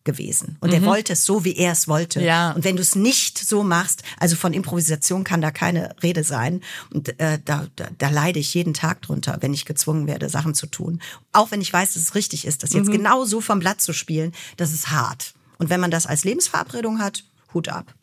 gewesen. 0.06 0.58
Und 0.62 0.72
er 0.72 0.84
wollte 0.86 1.14
es 1.14 1.26
so, 1.26 1.44
wie 1.44 1.56
er 1.56 1.72
es 1.72 1.88
wollte. 1.88 2.22
Ja. 2.22 2.52
Und 2.52 2.64
wenn 2.64 2.76
du 2.76 2.82
es 2.82 2.96
nicht 2.96 3.40
so 3.40 3.64
machst, 3.64 4.04
also 4.18 4.36
von 4.36 4.54
Improvisation 4.54 5.24
kann 5.24 5.42
da 5.42 5.52
keine 5.52 5.96
Rede 6.02 6.24
sein. 6.24 6.62
Und 6.94 7.20
äh, 7.20 7.40
da, 7.44 7.68
da, 7.76 7.88
da 7.98 8.10
leide 8.10 8.40
ich 8.40 8.54
jeden 8.54 8.74
Tag 8.74 9.02
drunter, 9.02 9.38
wenn 9.42 9.54
ich 9.54 9.66
gezwungen 9.66 10.08
werde, 10.08 10.30
Sachen 10.30 10.54
zu 10.54 10.68
tun. 10.68 11.02
Auch 11.34 11.52
wenn 11.52 11.60
ich 11.60 11.74
weiß, 11.74 11.96
dass 11.96 12.04
es 12.04 12.16
richtig 12.16 12.46
ist, 12.46 12.64
das 12.64 12.74
jetzt 12.74 12.92
genau 12.92 13.26
so 13.26 13.42
vom 13.42 13.60
Blatt 13.60 13.82
zu 13.82 13.94
spielen, 13.94 14.32
das 14.58 14.72
ist 14.72 14.92
hart. 14.92 15.34
Und 15.58 15.70
wenn 15.70 15.80
man 15.80 15.92
das 15.92 16.06
als 16.06 16.24
Lebensverabredung 16.24 17.00
hat, 17.00 17.24
Hut 17.56 17.70
ab. 17.70 17.96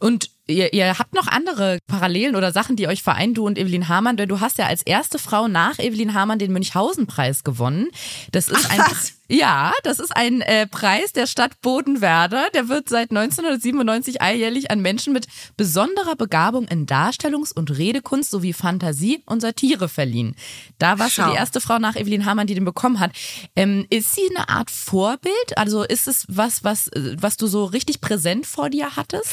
Und 0.00 0.30
ihr, 0.46 0.72
ihr 0.72 0.98
habt 0.98 1.14
noch 1.14 1.28
andere 1.28 1.78
Parallelen 1.86 2.36
oder 2.36 2.52
Sachen, 2.52 2.76
die 2.76 2.88
euch 2.88 3.02
vereinen, 3.02 3.34
du 3.34 3.46
und 3.46 3.58
Evelyn 3.58 3.88
Hamann, 3.88 4.16
denn 4.16 4.28
du 4.28 4.40
hast 4.40 4.58
ja 4.58 4.66
als 4.66 4.82
erste 4.82 5.18
Frau 5.18 5.48
nach 5.48 5.78
Evelyn 5.78 6.14
Hamann 6.14 6.38
den 6.38 6.52
Münchhausen-Preis 6.52 7.44
gewonnen. 7.44 7.88
Das 8.32 8.48
ist 8.48 8.66
Ach, 8.66 8.70
ein 8.70 8.78
was? 8.80 9.14
ja, 9.28 9.72
das 9.84 9.98
ist 9.98 10.14
ein 10.16 10.40
äh, 10.40 10.66
Preis 10.66 11.12
der 11.12 11.26
Stadt 11.26 11.60
Bodenwerder. 11.62 12.48
Der 12.54 12.68
wird 12.68 12.88
seit 12.88 13.10
1997 13.10 14.20
alljährlich 14.20 14.70
an 14.70 14.80
Menschen 14.80 15.12
mit 15.12 15.26
besonderer 15.56 16.16
Begabung 16.16 16.66
in 16.68 16.86
Darstellungs- 16.86 17.54
und 17.54 17.76
Redekunst 17.76 18.30
sowie 18.30 18.52
Fantasie 18.52 19.22
und 19.26 19.40
Satire 19.40 19.88
verliehen. 19.88 20.34
Da 20.78 20.98
warst 20.98 21.18
du 21.18 21.22
Schau. 21.22 21.30
die 21.30 21.36
erste 21.36 21.60
Frau 21.60 21.78
nach 21.78 21.96
Evelyn 21.96 22.26
Hamann, 22.26 22.46
die 22.46 22.54
den 22.54 22.64
bekommen 22.64 23.00
hat. 23.00 23.12
Ähm, 23.54 23.86
ist 23.90 24.14
sie 24.14 24.28
eine 24.34 24.48
Art 24.48 24.70
Vorbild? 24.70 25.56
Also 25.56 25.84
ist 25.84 26.08
es 26.08 26.26
was, 26.28 26.64
was, 26.64 26.88
äh, 26.88 27.16
was 27.18 27.36
du 27.36 27.46
so 27.46 27.64
richtig 27.64 28.00
präsent 28.00 28.46
vor 28.46 28.70
dir 28.70 28.96
hattest? 28.96 29.30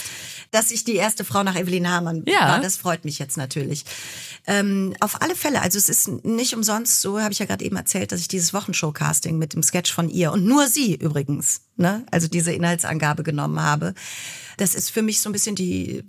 dass 0.52 0.72
ich 0.72 0.84
die 0.84 0.98
erste 1.00 1.26
Frau 1.26 1.44
nach 1.44 1.56
Evelyn 1.56 1.90
Hamann 1.90 2.24
Ja. 2.28 2.48
war. 2.50 2.62
Das 2.62 2.78
freut 2.78 3.04
mich 3.06 3.18
jetzt 3.20 3.38
natürlich. 3.38 3.84
Ähm, 4.48 4.96
auf 5.00 5.22
alle 5.22 5.36
Fälle, 5.36 5.62
also 5.62 5.78
es 5.78 5.90
ist 5.90 6.08
nicht 6.24 6.54
umsonst 6.56 7.02
so, 7.02 7.20
habe 7.20 7.34
ich 7.34 7.40
ja 7.40 7.46
gerade 7.46 7.66
eben 7.66 7.76
erzählt, 7.76 8.12
dass 8.12 8.22
ich 8.22 8.28
dieses 8.28 8.54
Wochenshow-Casting 8.54 9.38
mit 9.38 9.54
dem 9.54 9.64
Sketch 9.64 9.92
von 9.94 10.10
ihr 10.10 10.32
und 10.32 10.46
nur 10.46 10.68
sie 10.68 10.96
übrigens, 10.96 11.62
ne, 11.76 12.06
also 12.12 12.28
diese 12.28 12.52
Inhaltsangabe 12.54 13.24
genommen 13.24 13.60
habe. 13.62 13.94
Das 14.58 14.76
ist 14.76 14.92
für 14.92 15.02
mich 15.02 15.22
so 15.22 15.30
ein 15.30 15.34
bisschen 15.34 15.56
die 15.56 16.04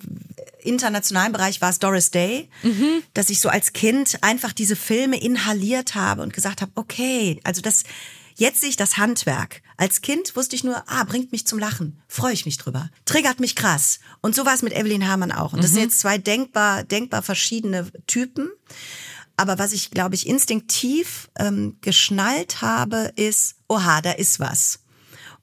internationalen 0.63 1.33
Bereich 1.33 1.61
war 1.61 1.71
es 1.71 1.79
Doris 1.79 2.11
Day, 2.11 2.49
dass 3.15 3.31
ich 3.31 3.41
so 3.41 3.49
als 3.49 3.73
Kind 3.73 4.19
einfach 4.23 4.53
diese 4.53 4.77
Filme 4.77 5.21
inhaliert 5.21 5.95
habe 5.95 6.23
und 6.23 6.33
gesagt 6.33 6.61
habe, 6.61 6.73
okay, 6.75 7.41
also 7.45 7.63
das 7.63 7.85
Jetzt 8.41 8.63
sehe 8.63 8.71
ich 8.71 8.77
das 8.77 8.97
Handwerk. 8.97 9.61
Als 9.77 10.01
Kind 10.01 10.35
wusste 10.35 10.57
ich 10.57 10.65
nur, 10.65 10.83
ah, 10.87 11.05
bringt 11.05 11.31
mich 11.31 11.47
zum 11.47 11.59
Lachen. 11.59 12.01
Freue 12.09 12.33
ich 12.33 12.47
mich 12.47 12.57
drüber. 12.57 12.89
Triggert 13.05 13.39
mich 13.39 13.55
krass. 13.55 14.01
Und 14.23 14.35
so 14.35 14.47
war 14.47 14.55
es 14.55 14.63
mit 14.63 14.73
Evelyn 14.73 15.07
Hamann 15.07 15.31
auch. 15.31 15.53
Und 15.53 15.63
das 15.63 15.73
sind 15.73 15.83
jetzt 15.83 16.01
zwei 16.01 16.17
denkbar, 16.17 16.83
denkbar 16.83 17.21
verschiedene 17.21 17.93
Typen. 18.07 18.49
Aber 19.37 19.59
was 19.59 19.75
ich, 19.75 19.91
glaube 19.91 20.15
ich, 20.15 20.27
instinktiv 20.27 21.29
ähm, 21.39 21.77
geschnallt 21.83 22.63
habe, 22.63 23.13
ist, 23.15 23.57
oha, 23.69 24.01
da 24.01 24.13
ist 24.13 24.41
was. 24.41 24.79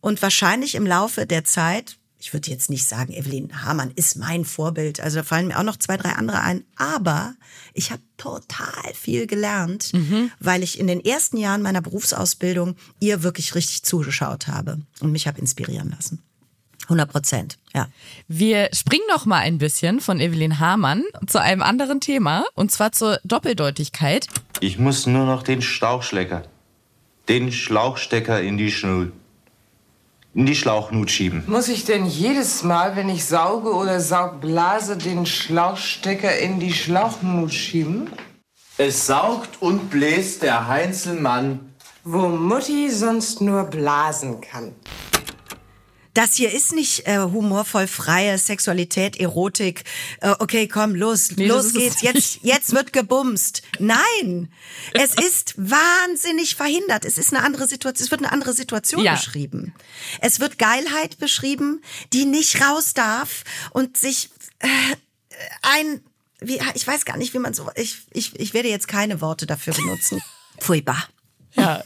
Und 0.02 0.24
wahrscheinlich 0.24 0.74
im 0.74 0.88
Laufe 0.88 1.28
der 1.28 1.44
Zeit, 1.44 2.00
ich 2.20 2.34
würde 2.34 2.50
jetzt 2.50 2.70
nicht 2.70 2.86
sagen, 2.86 3.14
Evelyn 3.14 3.64
Hamann 3.64 3.92
ist 3.96 4.18
mein 4.18 4.44
Vorbild. 4.44 5.00
Also 5.00 5.18
da 5.18 5.24
fallen 5.24 5.48
mir 5.48 5.60
auch 5.60 5.64
noch 5.64 5.78
zwei, 5.78 5.98
drei 5.98 6.14
andere 6.14 6.42
ein. 6.42 6.64
Aber 6.76 7.36
ich 7.74 7.92
habe 7.92 8.02
total 8.18 8.94
viel 8.96 9.28
gelernt, 9.28 9.94
mhm. 9.94 10.32
weil 10.40 10.64
ich 10.64 10.80
in 10.80 10.88
den 10.88 11.04
ersten 11.04 11.38
Jahren 11.38 11.62
meiner 11.62 11.82
Berufsausbildung 11.82 12.76
ihr 13.00 13.22
wirklich 13.22 13.54
richtig 13.54 13.84
zugeschaut 13.84 14.48
habe 14.48 14.80
und 15.00 15.12
mich 15.12 15.28
habe 15.28 15.40
inspirieren 15.40 15.92
lassen. 15.92 16.24
100 16.84 17.12
Prozent, 17.12 17.58
ja. 17.74 17.90
Wir 18.28 18.70
springen 18.74 19.04
noch 19.10 19.26
mal 19.26 19.40
ein 19.40 19.58
bisschen 19.58 20.00
von 20.00 20.22
Evelyn 20.22 20.60
Hamann 20.60 21.04
zu 21.28 21.42
einem 21.42 21.62
anderen 21.62 22.00
Thema 22.00 22.46
und 22.56 22.72
zwar 22.72 22.94
zur 22.94 23.20
Doppeldeutigkeit. 23.26 24.28
Ich 24.62 24.80
muss 24.80 25.06
nur 25.06 25.26
noch 25.26 25.44
den 25.44 25.62
Stauchschlecker, 25.62 26.44
den 27.28 27.52
Schlauchstecker 27.52 28.42
in 28.42 28.58
die 28.58 28.72
Schnur 28.72 29.12
in 30.38 30.46
die 30.46 30.56
Schlauchnut 30.56 31.10
schieben. 31.10 31.44
Muss 31.48 31.68
ich 31.68 31.84
denn 31.86 32.06
jedes 32.06 32.62
Mal, 32.62 32.96
wenn 32.96 33.10
ich 33.10 33.26
sauge 33.26 33.74
oder 33.74 34.00
saugblase, 34.00 34.96
den 34.96 35.26
Schlauchstecker 35.26 36.38
in 36.38 36.60
die 36.60 36.74
Schlauchnut 36.74 37.52
schieben? 37.52 38.12
Es 38.78 39.08
saugt 39.08 39.60
und 39.64 39.90
bläst 39.90 40.44
der 40.44 40.68
Heinzelmann, 40.68 41.74
wo 42.04 42.28
Mutti 42.28 42.92
sonst 42.92 43.42
nur 43.42 43.64
blasen 43.64 44.40
kann. 44.40 44.76
Das 46.18 46.34
hier 46.34 46.52
ist 46.52 46.74
nicht 46.74 47.06
äh, 47.06 47.20
humorvoll 47.20 47.86
freie 47.86 48.40
Sexualität, 48.40 49.20
Erotik. 49.20 49.84
Äh, 50.20 50.34
okay, 50.40 50.68
komm, 50.68 50.96
los, 50.96 51.30
nee, 51.36 51.46
los 51.46 51.74
geht's. 51.74 52.02
Jetzt, 52.08 52.40
jetzt 52.42 52.74
wird 52.74 52.92
gebumst. 52.92 53.62
Nein, 53.78 54.52
es 54.94 55.14
ist 55.14 55.54
wahnsinnig 55.58 56.56
verhindert. 56.56 57.06
Es 57.06 57.20
ist 57.20 57.36
eine 57.36 57.44
andere 57.44 57.68
Situation. 57.68 58.04
Es 58.04 58.10
wird 58.10 58.22
eine 58.22 58.32
andere 58.32 58.54
Situation 58.54 59.04
ja. 59.04 59.14
beschrieben. 59.14 59.76
Es 60.20 60.40
wird 60.40 60.58
Geilheit 60.58 61.20
beschrieben, 61.20 61.84
die 62.14 62.26
nicht 62.26 62.64
raus 62.64 62.96
darf 62.96 63.44
und 63.70 63.96
sich 63.96 64.32
äh, 64.58 64.68
ein 65.62 66.02
wie, 66.40 66.60
ich 66.74 66.88
weiß 66.88 67.06
gar 67.06 67.18
nicht, 67.18 67.36
wie 67.36 67.40
man 67.40 67.54
so. 67.54 67.70
Ich, 67.76 68.08
ich, 68.12 68.40
ich 68.40 68.56
werde 68.56 68.70
jetzt 68.70 68.88
keine 68.88 69.22
Worte 69.22 69.46
dafür 69.46 69.76
benutzen. 69.76 70.20
Furchtbar. 70.60 71.08
Ja. 71.58 71.84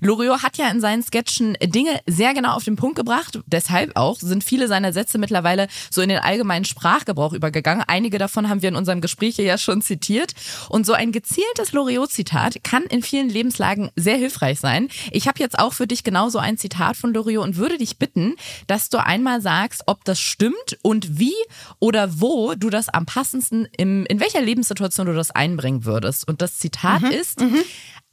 Loriot 0.00 0.42
hat 0.42 0.56
ja 0.58 0.68
in 0.68 0.80
seinen 0.80 1.02
Sketchen 1.02 1.56
Dinge 1.62 2.00
sehr 2.06 2.34
genau 2.34 2.54
auf 2.54 2.64
den 2.64 2.76
Punkt 2.76 2.96
gebracht. 2.96 3.40
Deshalb 3.46 3.96
auch 3.96 4.18
sind 4.18 4.44
viele 4.44 4.68
seiner 4.68 4.92
Sätze 4.92 5.18
mittlerweile 5.18 5.68
so 5.90 6.02
in 6.02 6.08
den 6.08 6.18
allgemeinen 6.18 6.64
Sprachgebrauch 6.64 7.32
übergegangen. 7.32 7.84
Einige 7.86 8.18
davon 8.18 8.48
haben 8.48 8.62
wir 8.62 8.68
in 8.68 8.76
unserem 8.76 9.00
Gespräch 9.00 9.36
hier 9.36 9.44
ja 9.44 9.58
schon 9.58 9.82
zitiert. 9.82 10.34
Und 10.68 10.86
so 10.86 10.92
ein 10.92 11.12
gezieltes 11.12 11.72
Loriot-Zitat 11.72 12.62
kann 12.64 12.82
in 12.84 13.02
vielen 13.02 13.28
Lebenslagen 13.28 13.90
sehr 13.96 14.16
hilfreich 14.16 14.60
sein. 14.60 14.88
Ich 15.10 15.26
habe 15.26 15.38
jetzt 15.40 15.58
auch 15.58 15.72
für 15.72 15.86
dich 15.86 16.04
genauso 16.04 16.38
ein 16.38 16.58
Zitat 16.58 16.96
von 16.96 17.14
Loriot 17.14 17.44
und 17.44 17.56
würde 17.56 17.78
dich 17.78 17.98
bitten, 17.98 18.36
dass 18.66 18.90
du 18.90 18.98
einmal 18.98 19.40
sagst, 19.40 19.84
ob 19.86 20.04
das 20.04 20.20
stimmt 20.20 20.78
und 20.82 21.18
wie 21.18 21.34
oder 21.78 22.20
wo 22.20 22.54
du 22.54 22.70
das 22.70 22.88
am 22.88 23.06
passendsten, 23.06 23.68
im, 23.76 24.06
in 24.06 24.20
welcher 24.20 24.40
Lebenssituation 24.40 25.06
du 25.06 25.14
das 25.14 25.30
einbringen 25.30 25.84
würdest. 25.84 26.28
Und 26.28 26.42
das 26.42 26.58
Zitat 26.58 27.02
mhm. 27.02 27.10
ist, 27.10 27.40
mhm. 27.40 27.62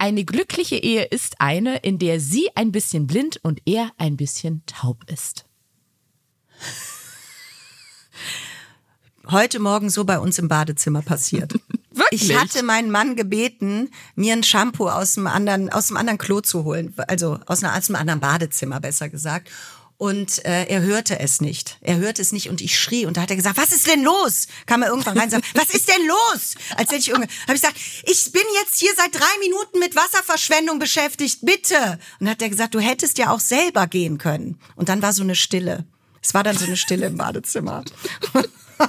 Eine 0.01 0.25
glückliche 0.25 0.77
Ehe 0.77 1.03
ist 1.03 1.35
eine, 1.37 1.77
in 1.77 1.99
der 1.99 2.19
sie 2.19 2.49
ein 2.55 2.71
bisschen 2.71 3.05
blind 3.05 3.39
und 3.43 3.61
er 3.67 3.91
ein 3.99 4.17
bisschen 4.17 4.63
taub 4.65 5.03
ist. 5.05 5.45
Heute 9.27 9.59
Morgen 9.59 9.91
so 9.91 10.03
bei 10.03 10.17
uns 10.17 10.39
im 10.39 10.47
Badezimmer 10.47 11.03
passiert. 11.03 11.53
Wirklich? 11.91 12.31
Ich 12.31 12.35
hatte 12.35 12.63
meinen 12.63 12.89
Mann 12.89 13.15
gebeten, 13.15 13.91
mir 14.15 14.33
ein 14.33 14.41
Shampoo 14.41 14.89
aus 14.89 15.13
dem 15.13 15.27
anderen, 15.27 15.69
aus 15.69 15.89
dem 15.89 15.97
anderen 15.97 16.17
Klo 16.17 16.41
zu 16.41 16.63
holen, 16.63 16.95
also 17.07 17.37
aus, 17.45 17.63
einer, 17.63 17.77
aus 17.77 17.87
einem 17.87 17.97
anderen 17.97 18.21
Badezimmer 18.21 18.79
besser 18.79 19.07
gesagt 19.07 19.51
und 20.01 20.43
äh, 20.45 20.65
er 20.65 20.81
hörte 20.81 21.19
es 21.19 21.41
nicht. 21.41 21.77
Er 21.79 21.97
hörte 21.97 22.23
es 22.23 22.31
nicht 22.31 22.49
und 22.49 22.59
ich 22.59 22.79
schrie 22.79 23.05
und 23.05 23.17
da 23.17 23.21
hat 23.21 23.29
er 23.29 23.35
gesagt, 23.35 23.57
was 23.57 23.71
ist 23.71 23.85
denn 23.85 24.01
los? 24.01 24.47
Kam 24.65 24.81
er 24.81 24.89
irgendwann 24.89 25.15
rein 25.15 25.25
und 25.25 25.29
sagt, 25.29 25.45
was 25.53 25.69
ist 25.75 25.87
denn 25.87 26.07
los? 26.07 26.55
Als 26.75 26.89
hätte 26.89 27.01
ich 27.01 27.09
irgendwie, 27.09 27.29
habe 27.43 27.53
ich 27.53 27.61
gesagt, 27.61 27.77
ich 28.07 28.31
bin 28.31 28.41
jetzt 28.59 28.79
hier 28.79 28.89
seit 28.97 29.13
drei 29.13 29.37
Minuten 29.41 29.77
mit 29.77 29.95
Wasserverschwendung 29.95 30.79
beschäftigt, 30.79 31.41
bitte. 31.43 31.99
Und 32.19 32.27
hat 32.27 32.41
er 32.41 32.49
gesagt, 32.49 32.73
du 32.73 32.79
hättest 32.79 33.19
ja 33.19 33.29
auch 33.29 33.39
selber 33.39 33.85
gehen 33.85 34.17
können. 34.17 34.59
Und 34.75 34.89
dann 34.89 35.03
war 35.03 35.13
so 35.13 35.21
eine 35.21 35.35
Stille. 35.35 35.85
Es 36.19 36.33
war 36.33 36.43
dann 36.43 36.57
so 36.57 36.65
eine 36.65 36.77
Stille 36.77 37.05
im 37.05 37.17
Badezimmer. 37.17 37.85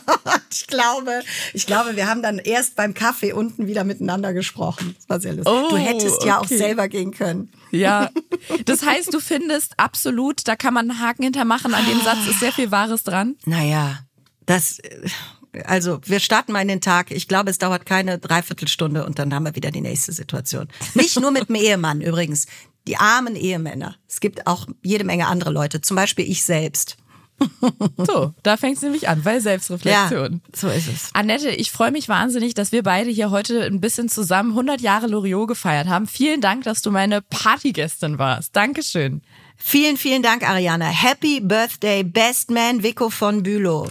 ich 0.50 0.66
glaube, 0.66 1.22
ich 1.52 1.66
glaube, 1.66 1.96
wir 1.96 2.08
haben 2.08 2.22
dann 2.22 2.38
erst 2.38 2.76
beim 2.76 2.94
Kaffee 2.94 3.32
unten 3.32 3.66
wieder 3.66 3.84
miteinander 3.84 4.32
gesprochen. 4.32 4.94
Das 4.98 5.08
war 5.08 5.20
sehr 5.20 5.34
lustig. 5.34 5.52
Oh, 5.52 5.68
du 5.70 5.76
hättest 5.76 6.24
ja 6.24 6.38
okay. 6.38 6.54
auch 6.54 6.58
selber 6.58 6.88
gehen 6.88 7.12
können. 7.12 7.52
Ja. 7.70 8.10
Das 8.64 8.84
heißt, 8.84 9.12
du 9.14 9.20
findest 9.20 9.78
absolut, 9.78 10.46
da 10.46 10.56
kann 10.56 10.74
man 10.74 10.90
einen 10.90 11.00
Haken 11.00 11.22
hintermachen, 11.22 11.74
an 11.74 11.86
dem 11.86 12.00
Satz 12.02 12.26
ist 12.28 12.40
sehr 12.40 12.52
viel 12.52 12.70
Wahres 12.70 13.04
dran. 13.04 13.36
Naja, 13.46 14.00
das, 14.46 14.78
also 15.64 16.00
wir 16.04 16.20
starten 16.20 16.52
mal 16.52 16.62
in 16.62 16.68
den 16.68 16.80
Tag. 16.80 17.10
Ich 17.10 17.28
glaube, 17.28 17.50
es 17.50 17.58
dauert 17.58 17.86
keine 17.86 18.18
Dreiviertelstunde 18.18 19.04
und 19.04 19.18
dann 19.18 19.34
haben 19.34 19.44
wir 19.44 19.54
wieder 19.54 19.70
die 19.70 19.80
nächste 19.80 20.12
Situation. 20.12 20.68
Nicht 20.94 21.20
nur 21.20 21.30
mit 21.30 21.48
dem 21.48 21.56
Ehemann 21.56 22.00
übrigens. 22.00 22.46
Die 22.88 22.96
armen 22.96 23.36
Ehemänner. 23.36 23.94
Es 24.08 24.20
gibt 24.20 24.46
auch 24.46 24.66
jede 24.82 25.04
Menge 25.04 25.28
andere 25.28 25.50
Leute, 25.50 25.80
zum 25.80 25.94
Beispiel 25.96 26.28
ich 26.28 26.44
selbst. 26.44 26.96
So, 28.06 28.32
da 28.42 28.56
fängt 28.56 28.76
es 28.76 28.82
nämlich 28.82 29.08
an, 29.08 29.22
bei 29.22 29.40
Selbstreflexion. 29.40 30.32
Ja, 30.32 30.56
so 30.56 30.68
ist 30.68 30.88
es. 30.88 31.10
Annette, 31.12 31.50
ich 31.50 31.70
freue 31.70 31.90
mich 31.90 32.08
wahnsinnig, 32.08 32.54
dass 32.54 32.72
wir 32.72 32.82
beide 32.82 33.10
hier 33.10 33.30
heute 33.30 33.64
ein 33.64 33.80
bisschen 33.80 34.08
zusammen 34.08 34.50
100 34.50 34.80
Jahre 34.80 35.06
Loriot 35.06 35.48
gefeiert 35.48 35.88
haben. 35.88 36.06
Vielen 36.06 36.40
Dank, 36.40 36.64
dass 36.64 36.82
du 36.82 36.90
meine 36.90 37.22
Partygästin 37.22 38.18
warst. 38.18 38.56
Dankeschön. 38.56 39.22
Vielen, 39.56 39.96
vielen 39.96 40.22
Dank, 40.22 40.48
Ariana. 40.48 40.86
Happy 40.86 41.40
Birthday, 41.40 42.02
Best 42.02 42.50
Man 42.50 42.82
Vico 42.82 43.10
von 43.10 43.42
Bülow. 43.42 43.88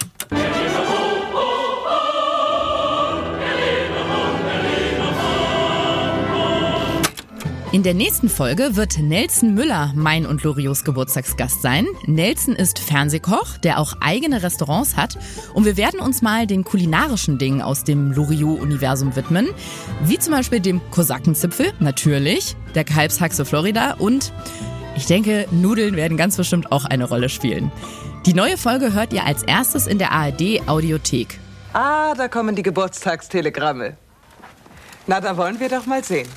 In 7.74 7.84
der 7.84 7.94
nächsten 7.94 8.28
Folge 8.28 8.76
wird 8.76 9.00
Nelson 9.00 9.54
Müller 9.54 9.94
mein 9.96 10.26
und 10.26 10.44
Loriots 10.44 10.84
Geburtstagsgast 10.84 11.62
sein. 11.62 11.88
Nelson 12.06 12.54
ist 12.54 12.80
Fernsehkoch, 12.80 13.58
der 13.60 13.80
auch 13.80 13.94
eigene 14.02 14.44
Restaurants 14.44 14.98
hat. 14.98 15.18
Und 15.54 15.64
wir 15.64 15.78
werden 15.78 16.02
uns 16.02 16.22
mal 16.22 16.46
den 16.46 16.66
kulinarischen 16.66 17.38
Dingen 17.38 17.62
aus 17.62 17.86
dem 17.86 18.12
Loriot-Universum 18.12 19.16
widmen. 19.16 19.48
Wie 20.04 20.20
zum 20.20 20.34
Beispiel 20.34 20.60
dem 20.60 20.82
Kosakenzipfel, 20.92 21.72
natürlich, 21.80 22.58
der 22.76 22.84
Kalbshaxe 22.84 23.46
Florida 23.46 23.94
und 23.94 24.34
ich 24.98 25.06
denke, 25.06 25.48
Nudeln 25.52 25.96
werden 25.96 26.18
ganz 26.18 26.36
bestimmt 26.36 26.74
auch 26.74 26.84
eine 26.84 27.06
Rolle 27.06 27.30
spielen. 27.30 27.72
Die 28.26 28.34
neue 28.34 28.58
Folge 28.58 28.92
hört 28.92 29.14
ihr 29.14 29.26
als 29.26 29.44
erstes 29.44 29.88
in 29.88 29.98
der 29.98 30.12
ARD 30.12 30.68
Audiothek. 30.68 31.40
Ah, 31.72 32.14
da 32.16 32.28
kommen 32.28 32.54
die 32.54 32.64
Geburtstagstelegramme. 32.64 33.96
Na, 35.08 35.22
da 35.22 35.38
wollen 35.38 35.58
wir 35.62 35.70
doch 35.70 35.86
mal 35.86 36.04
sehen. 36.04 36.28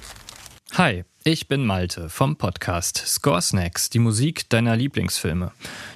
Hi, 0.77 1.05
ich 1.27 1.49
bin 1.49 1.65
Malte 1.65 2.11
vom 2.11 2.37
Podcast 2.37 2.99
Score 2.99 3.41
Snacks, 3.41 3.89
die 3.89 3.99
Musik 3.99 4.47
deiner 4.51 4.77
Lieblingsfilme. 4.77 5.53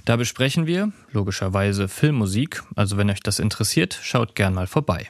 Da 0.06 0.16
besprechen 0.16 0.66
wir, 0.66 0.90
logischerweise, 1.12 1.86
Filmmusik, 1.86 2.62
also 2.76 2.96
wenn 2.96 3.10
euch 3.10 3.20
das 3.20 3.38
interessiert, 3.38 3.98
schaut 4.02 4.34
gern 4.34 4.54
mal 4.54 4.66
vorbei. 4.66 5.06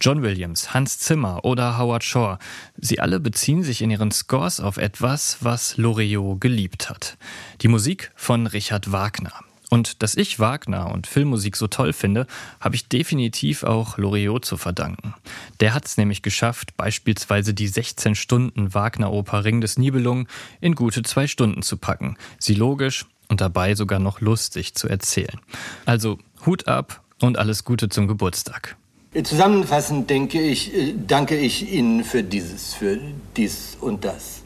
John 0.00 0.22
Williams, 0.22 0.72
Hans 0.72 0.98
Zimmer 0.98 1.44
oder 1.44 1.76
Howard 1.76 2.04
Shore, 2.04 2.38
sie 2.78 3.00
alle 3.00 3.20
beziehen 3.20 3.62
sich 3.62 3.82
in 3.82 3.90
ihren 3.90 4.12
Scores 4.12 4.60
auf 4.60 4.78
etwas, 4.78 5.36
was 5.42 5.76
Loriot 5.76 6.40
geliebt 6.40 6.88
hat. 6.88 7.18
Die 7.60 7.68
Musik 7.68 8.12
von 8.14 8.46
Richard 8.46 8.92
Wagner. 8.92 9.34
Und 9.70 10.02
dass 10.02 10.16
ich 10.16 10.38
Wagner 10.38 10.92
und 10.92 11.06
Filmmusik 11.06 11.56
so 11.56 11.66
toll 11.66 11.92
finde, 11.92 12.26
habe 12.60 12.76
ich 12.76 12.88
definitiv 12.88 13.64
auch 13.64 13.98
Loriot 13.98 14.44
zu 14.44 14.56
verdanken. 14.56 15.14
Der 15.60 15.74
hat 15.74 15.86
es 15.86 15.96
nämlich 15.96 16.22
geschafft, 16.22 16.76
beispielsweise 16.76 17.54
die 17.54 17.68
16 17.68 18.14
Stunden 18.14 18.74
Wagner-Oper 18.74 19.44
Ring 19.44 19.60
des 19.60 19.78
Nibelungen 19.78 20.28
in 20.60 20.74
gute 20.74 21.02
zwei 21.02 21.26
Stunden 21.26 21.62
zu 21.62 21.76
packen, 21.76 22.16
sie 22.38 22.54
logisch 22.54 23.06
und 23.28 23.40
dabei 23.40 23.74
sogar 23.74 23.98
noch 23.98 24.20
lustig 24.20 24.74
zu 24.74 24.88
erzählen. 24.88 25.40
Also 25.86 26.18
Hut 26.44 26.68
ab 26.68 27.02
und 27.20 27.38
alles 27.38 27.64
Gute 27.64 27.88
zum 27.88 28.06
Geburtstag. 28.06 28.76
Zusammenfassend 29.22 30.10
denke 30.10 30.40
ich, 30.40 30.74
äh, 30.74 30.94
danke 31.06 31.36
ich 31.36 31.72
Ihnen 31.72 32.02
für 32.02 32.24
dieses, 32.24 32.74
für 32.74 32.98
dies 33.36 33.76
und 33.80 34.04
das. 34.04 34.42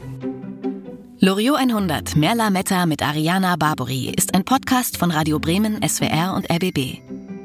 Loriot 1.21 1.57
100 1.57 2.15
Merla 2.15 2.49
Metta 2.49 2.87
mit 2.87 3.03
Ariana 3.03 3.57
Barbori 3.57 4.15
ist 4.17 4.37
ein 4.37 4.45
Podcast 4.45 4.97
von 4.97 5.11
Radio 5.11 5.41
Bremen, 5.41 5.81
SWR 5.83 6.33
und 6.37 6.49
RBB. 6.49 7.01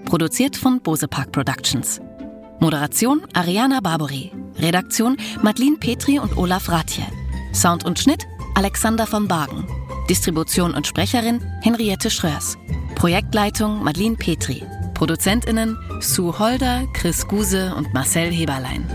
Produziert 0.06 0.56
von 0.56 0.80
Bose 0.80 1.08
Park 1.08 1.32
Productions. 1.32 2.00
Moderation 2.60 3.24
Ariana 3.34 3.80
Barbori. 3.80 4.32
Redaktion 4.60 5.18
Madeline 5.42 5.78
Petri 5.78 6.20
und 6.20 6.38
Olaf 6.38 6.70
Ratje. 6.70 7.04
Sound 7.52 7.84
und 7.84 7.98
Schnitt 7.98 8.28
Alexander 8.54 9.08
von 9.08 9.28
Bargen. 9.28 9.66
Distribution 10.08 10.76
und 10.76 10.86
Sprecherin 10.86 11.42
Henriette 11.64 12.12
Schröers. 12.12 12.56
Projektleitung 12.94 13.84
Madeline 13.84 14.18
Petri. 14.18 14.62
ProduzentInnen 14.94 15.80
Sue 16.00 16.38
Holder, 16.38 16.84
Chris 16.94 17.28
Guse 17.28 17.74
und 17.76 17.92
Marcel 17.92 18.32
Heberlein. 18.32 18.88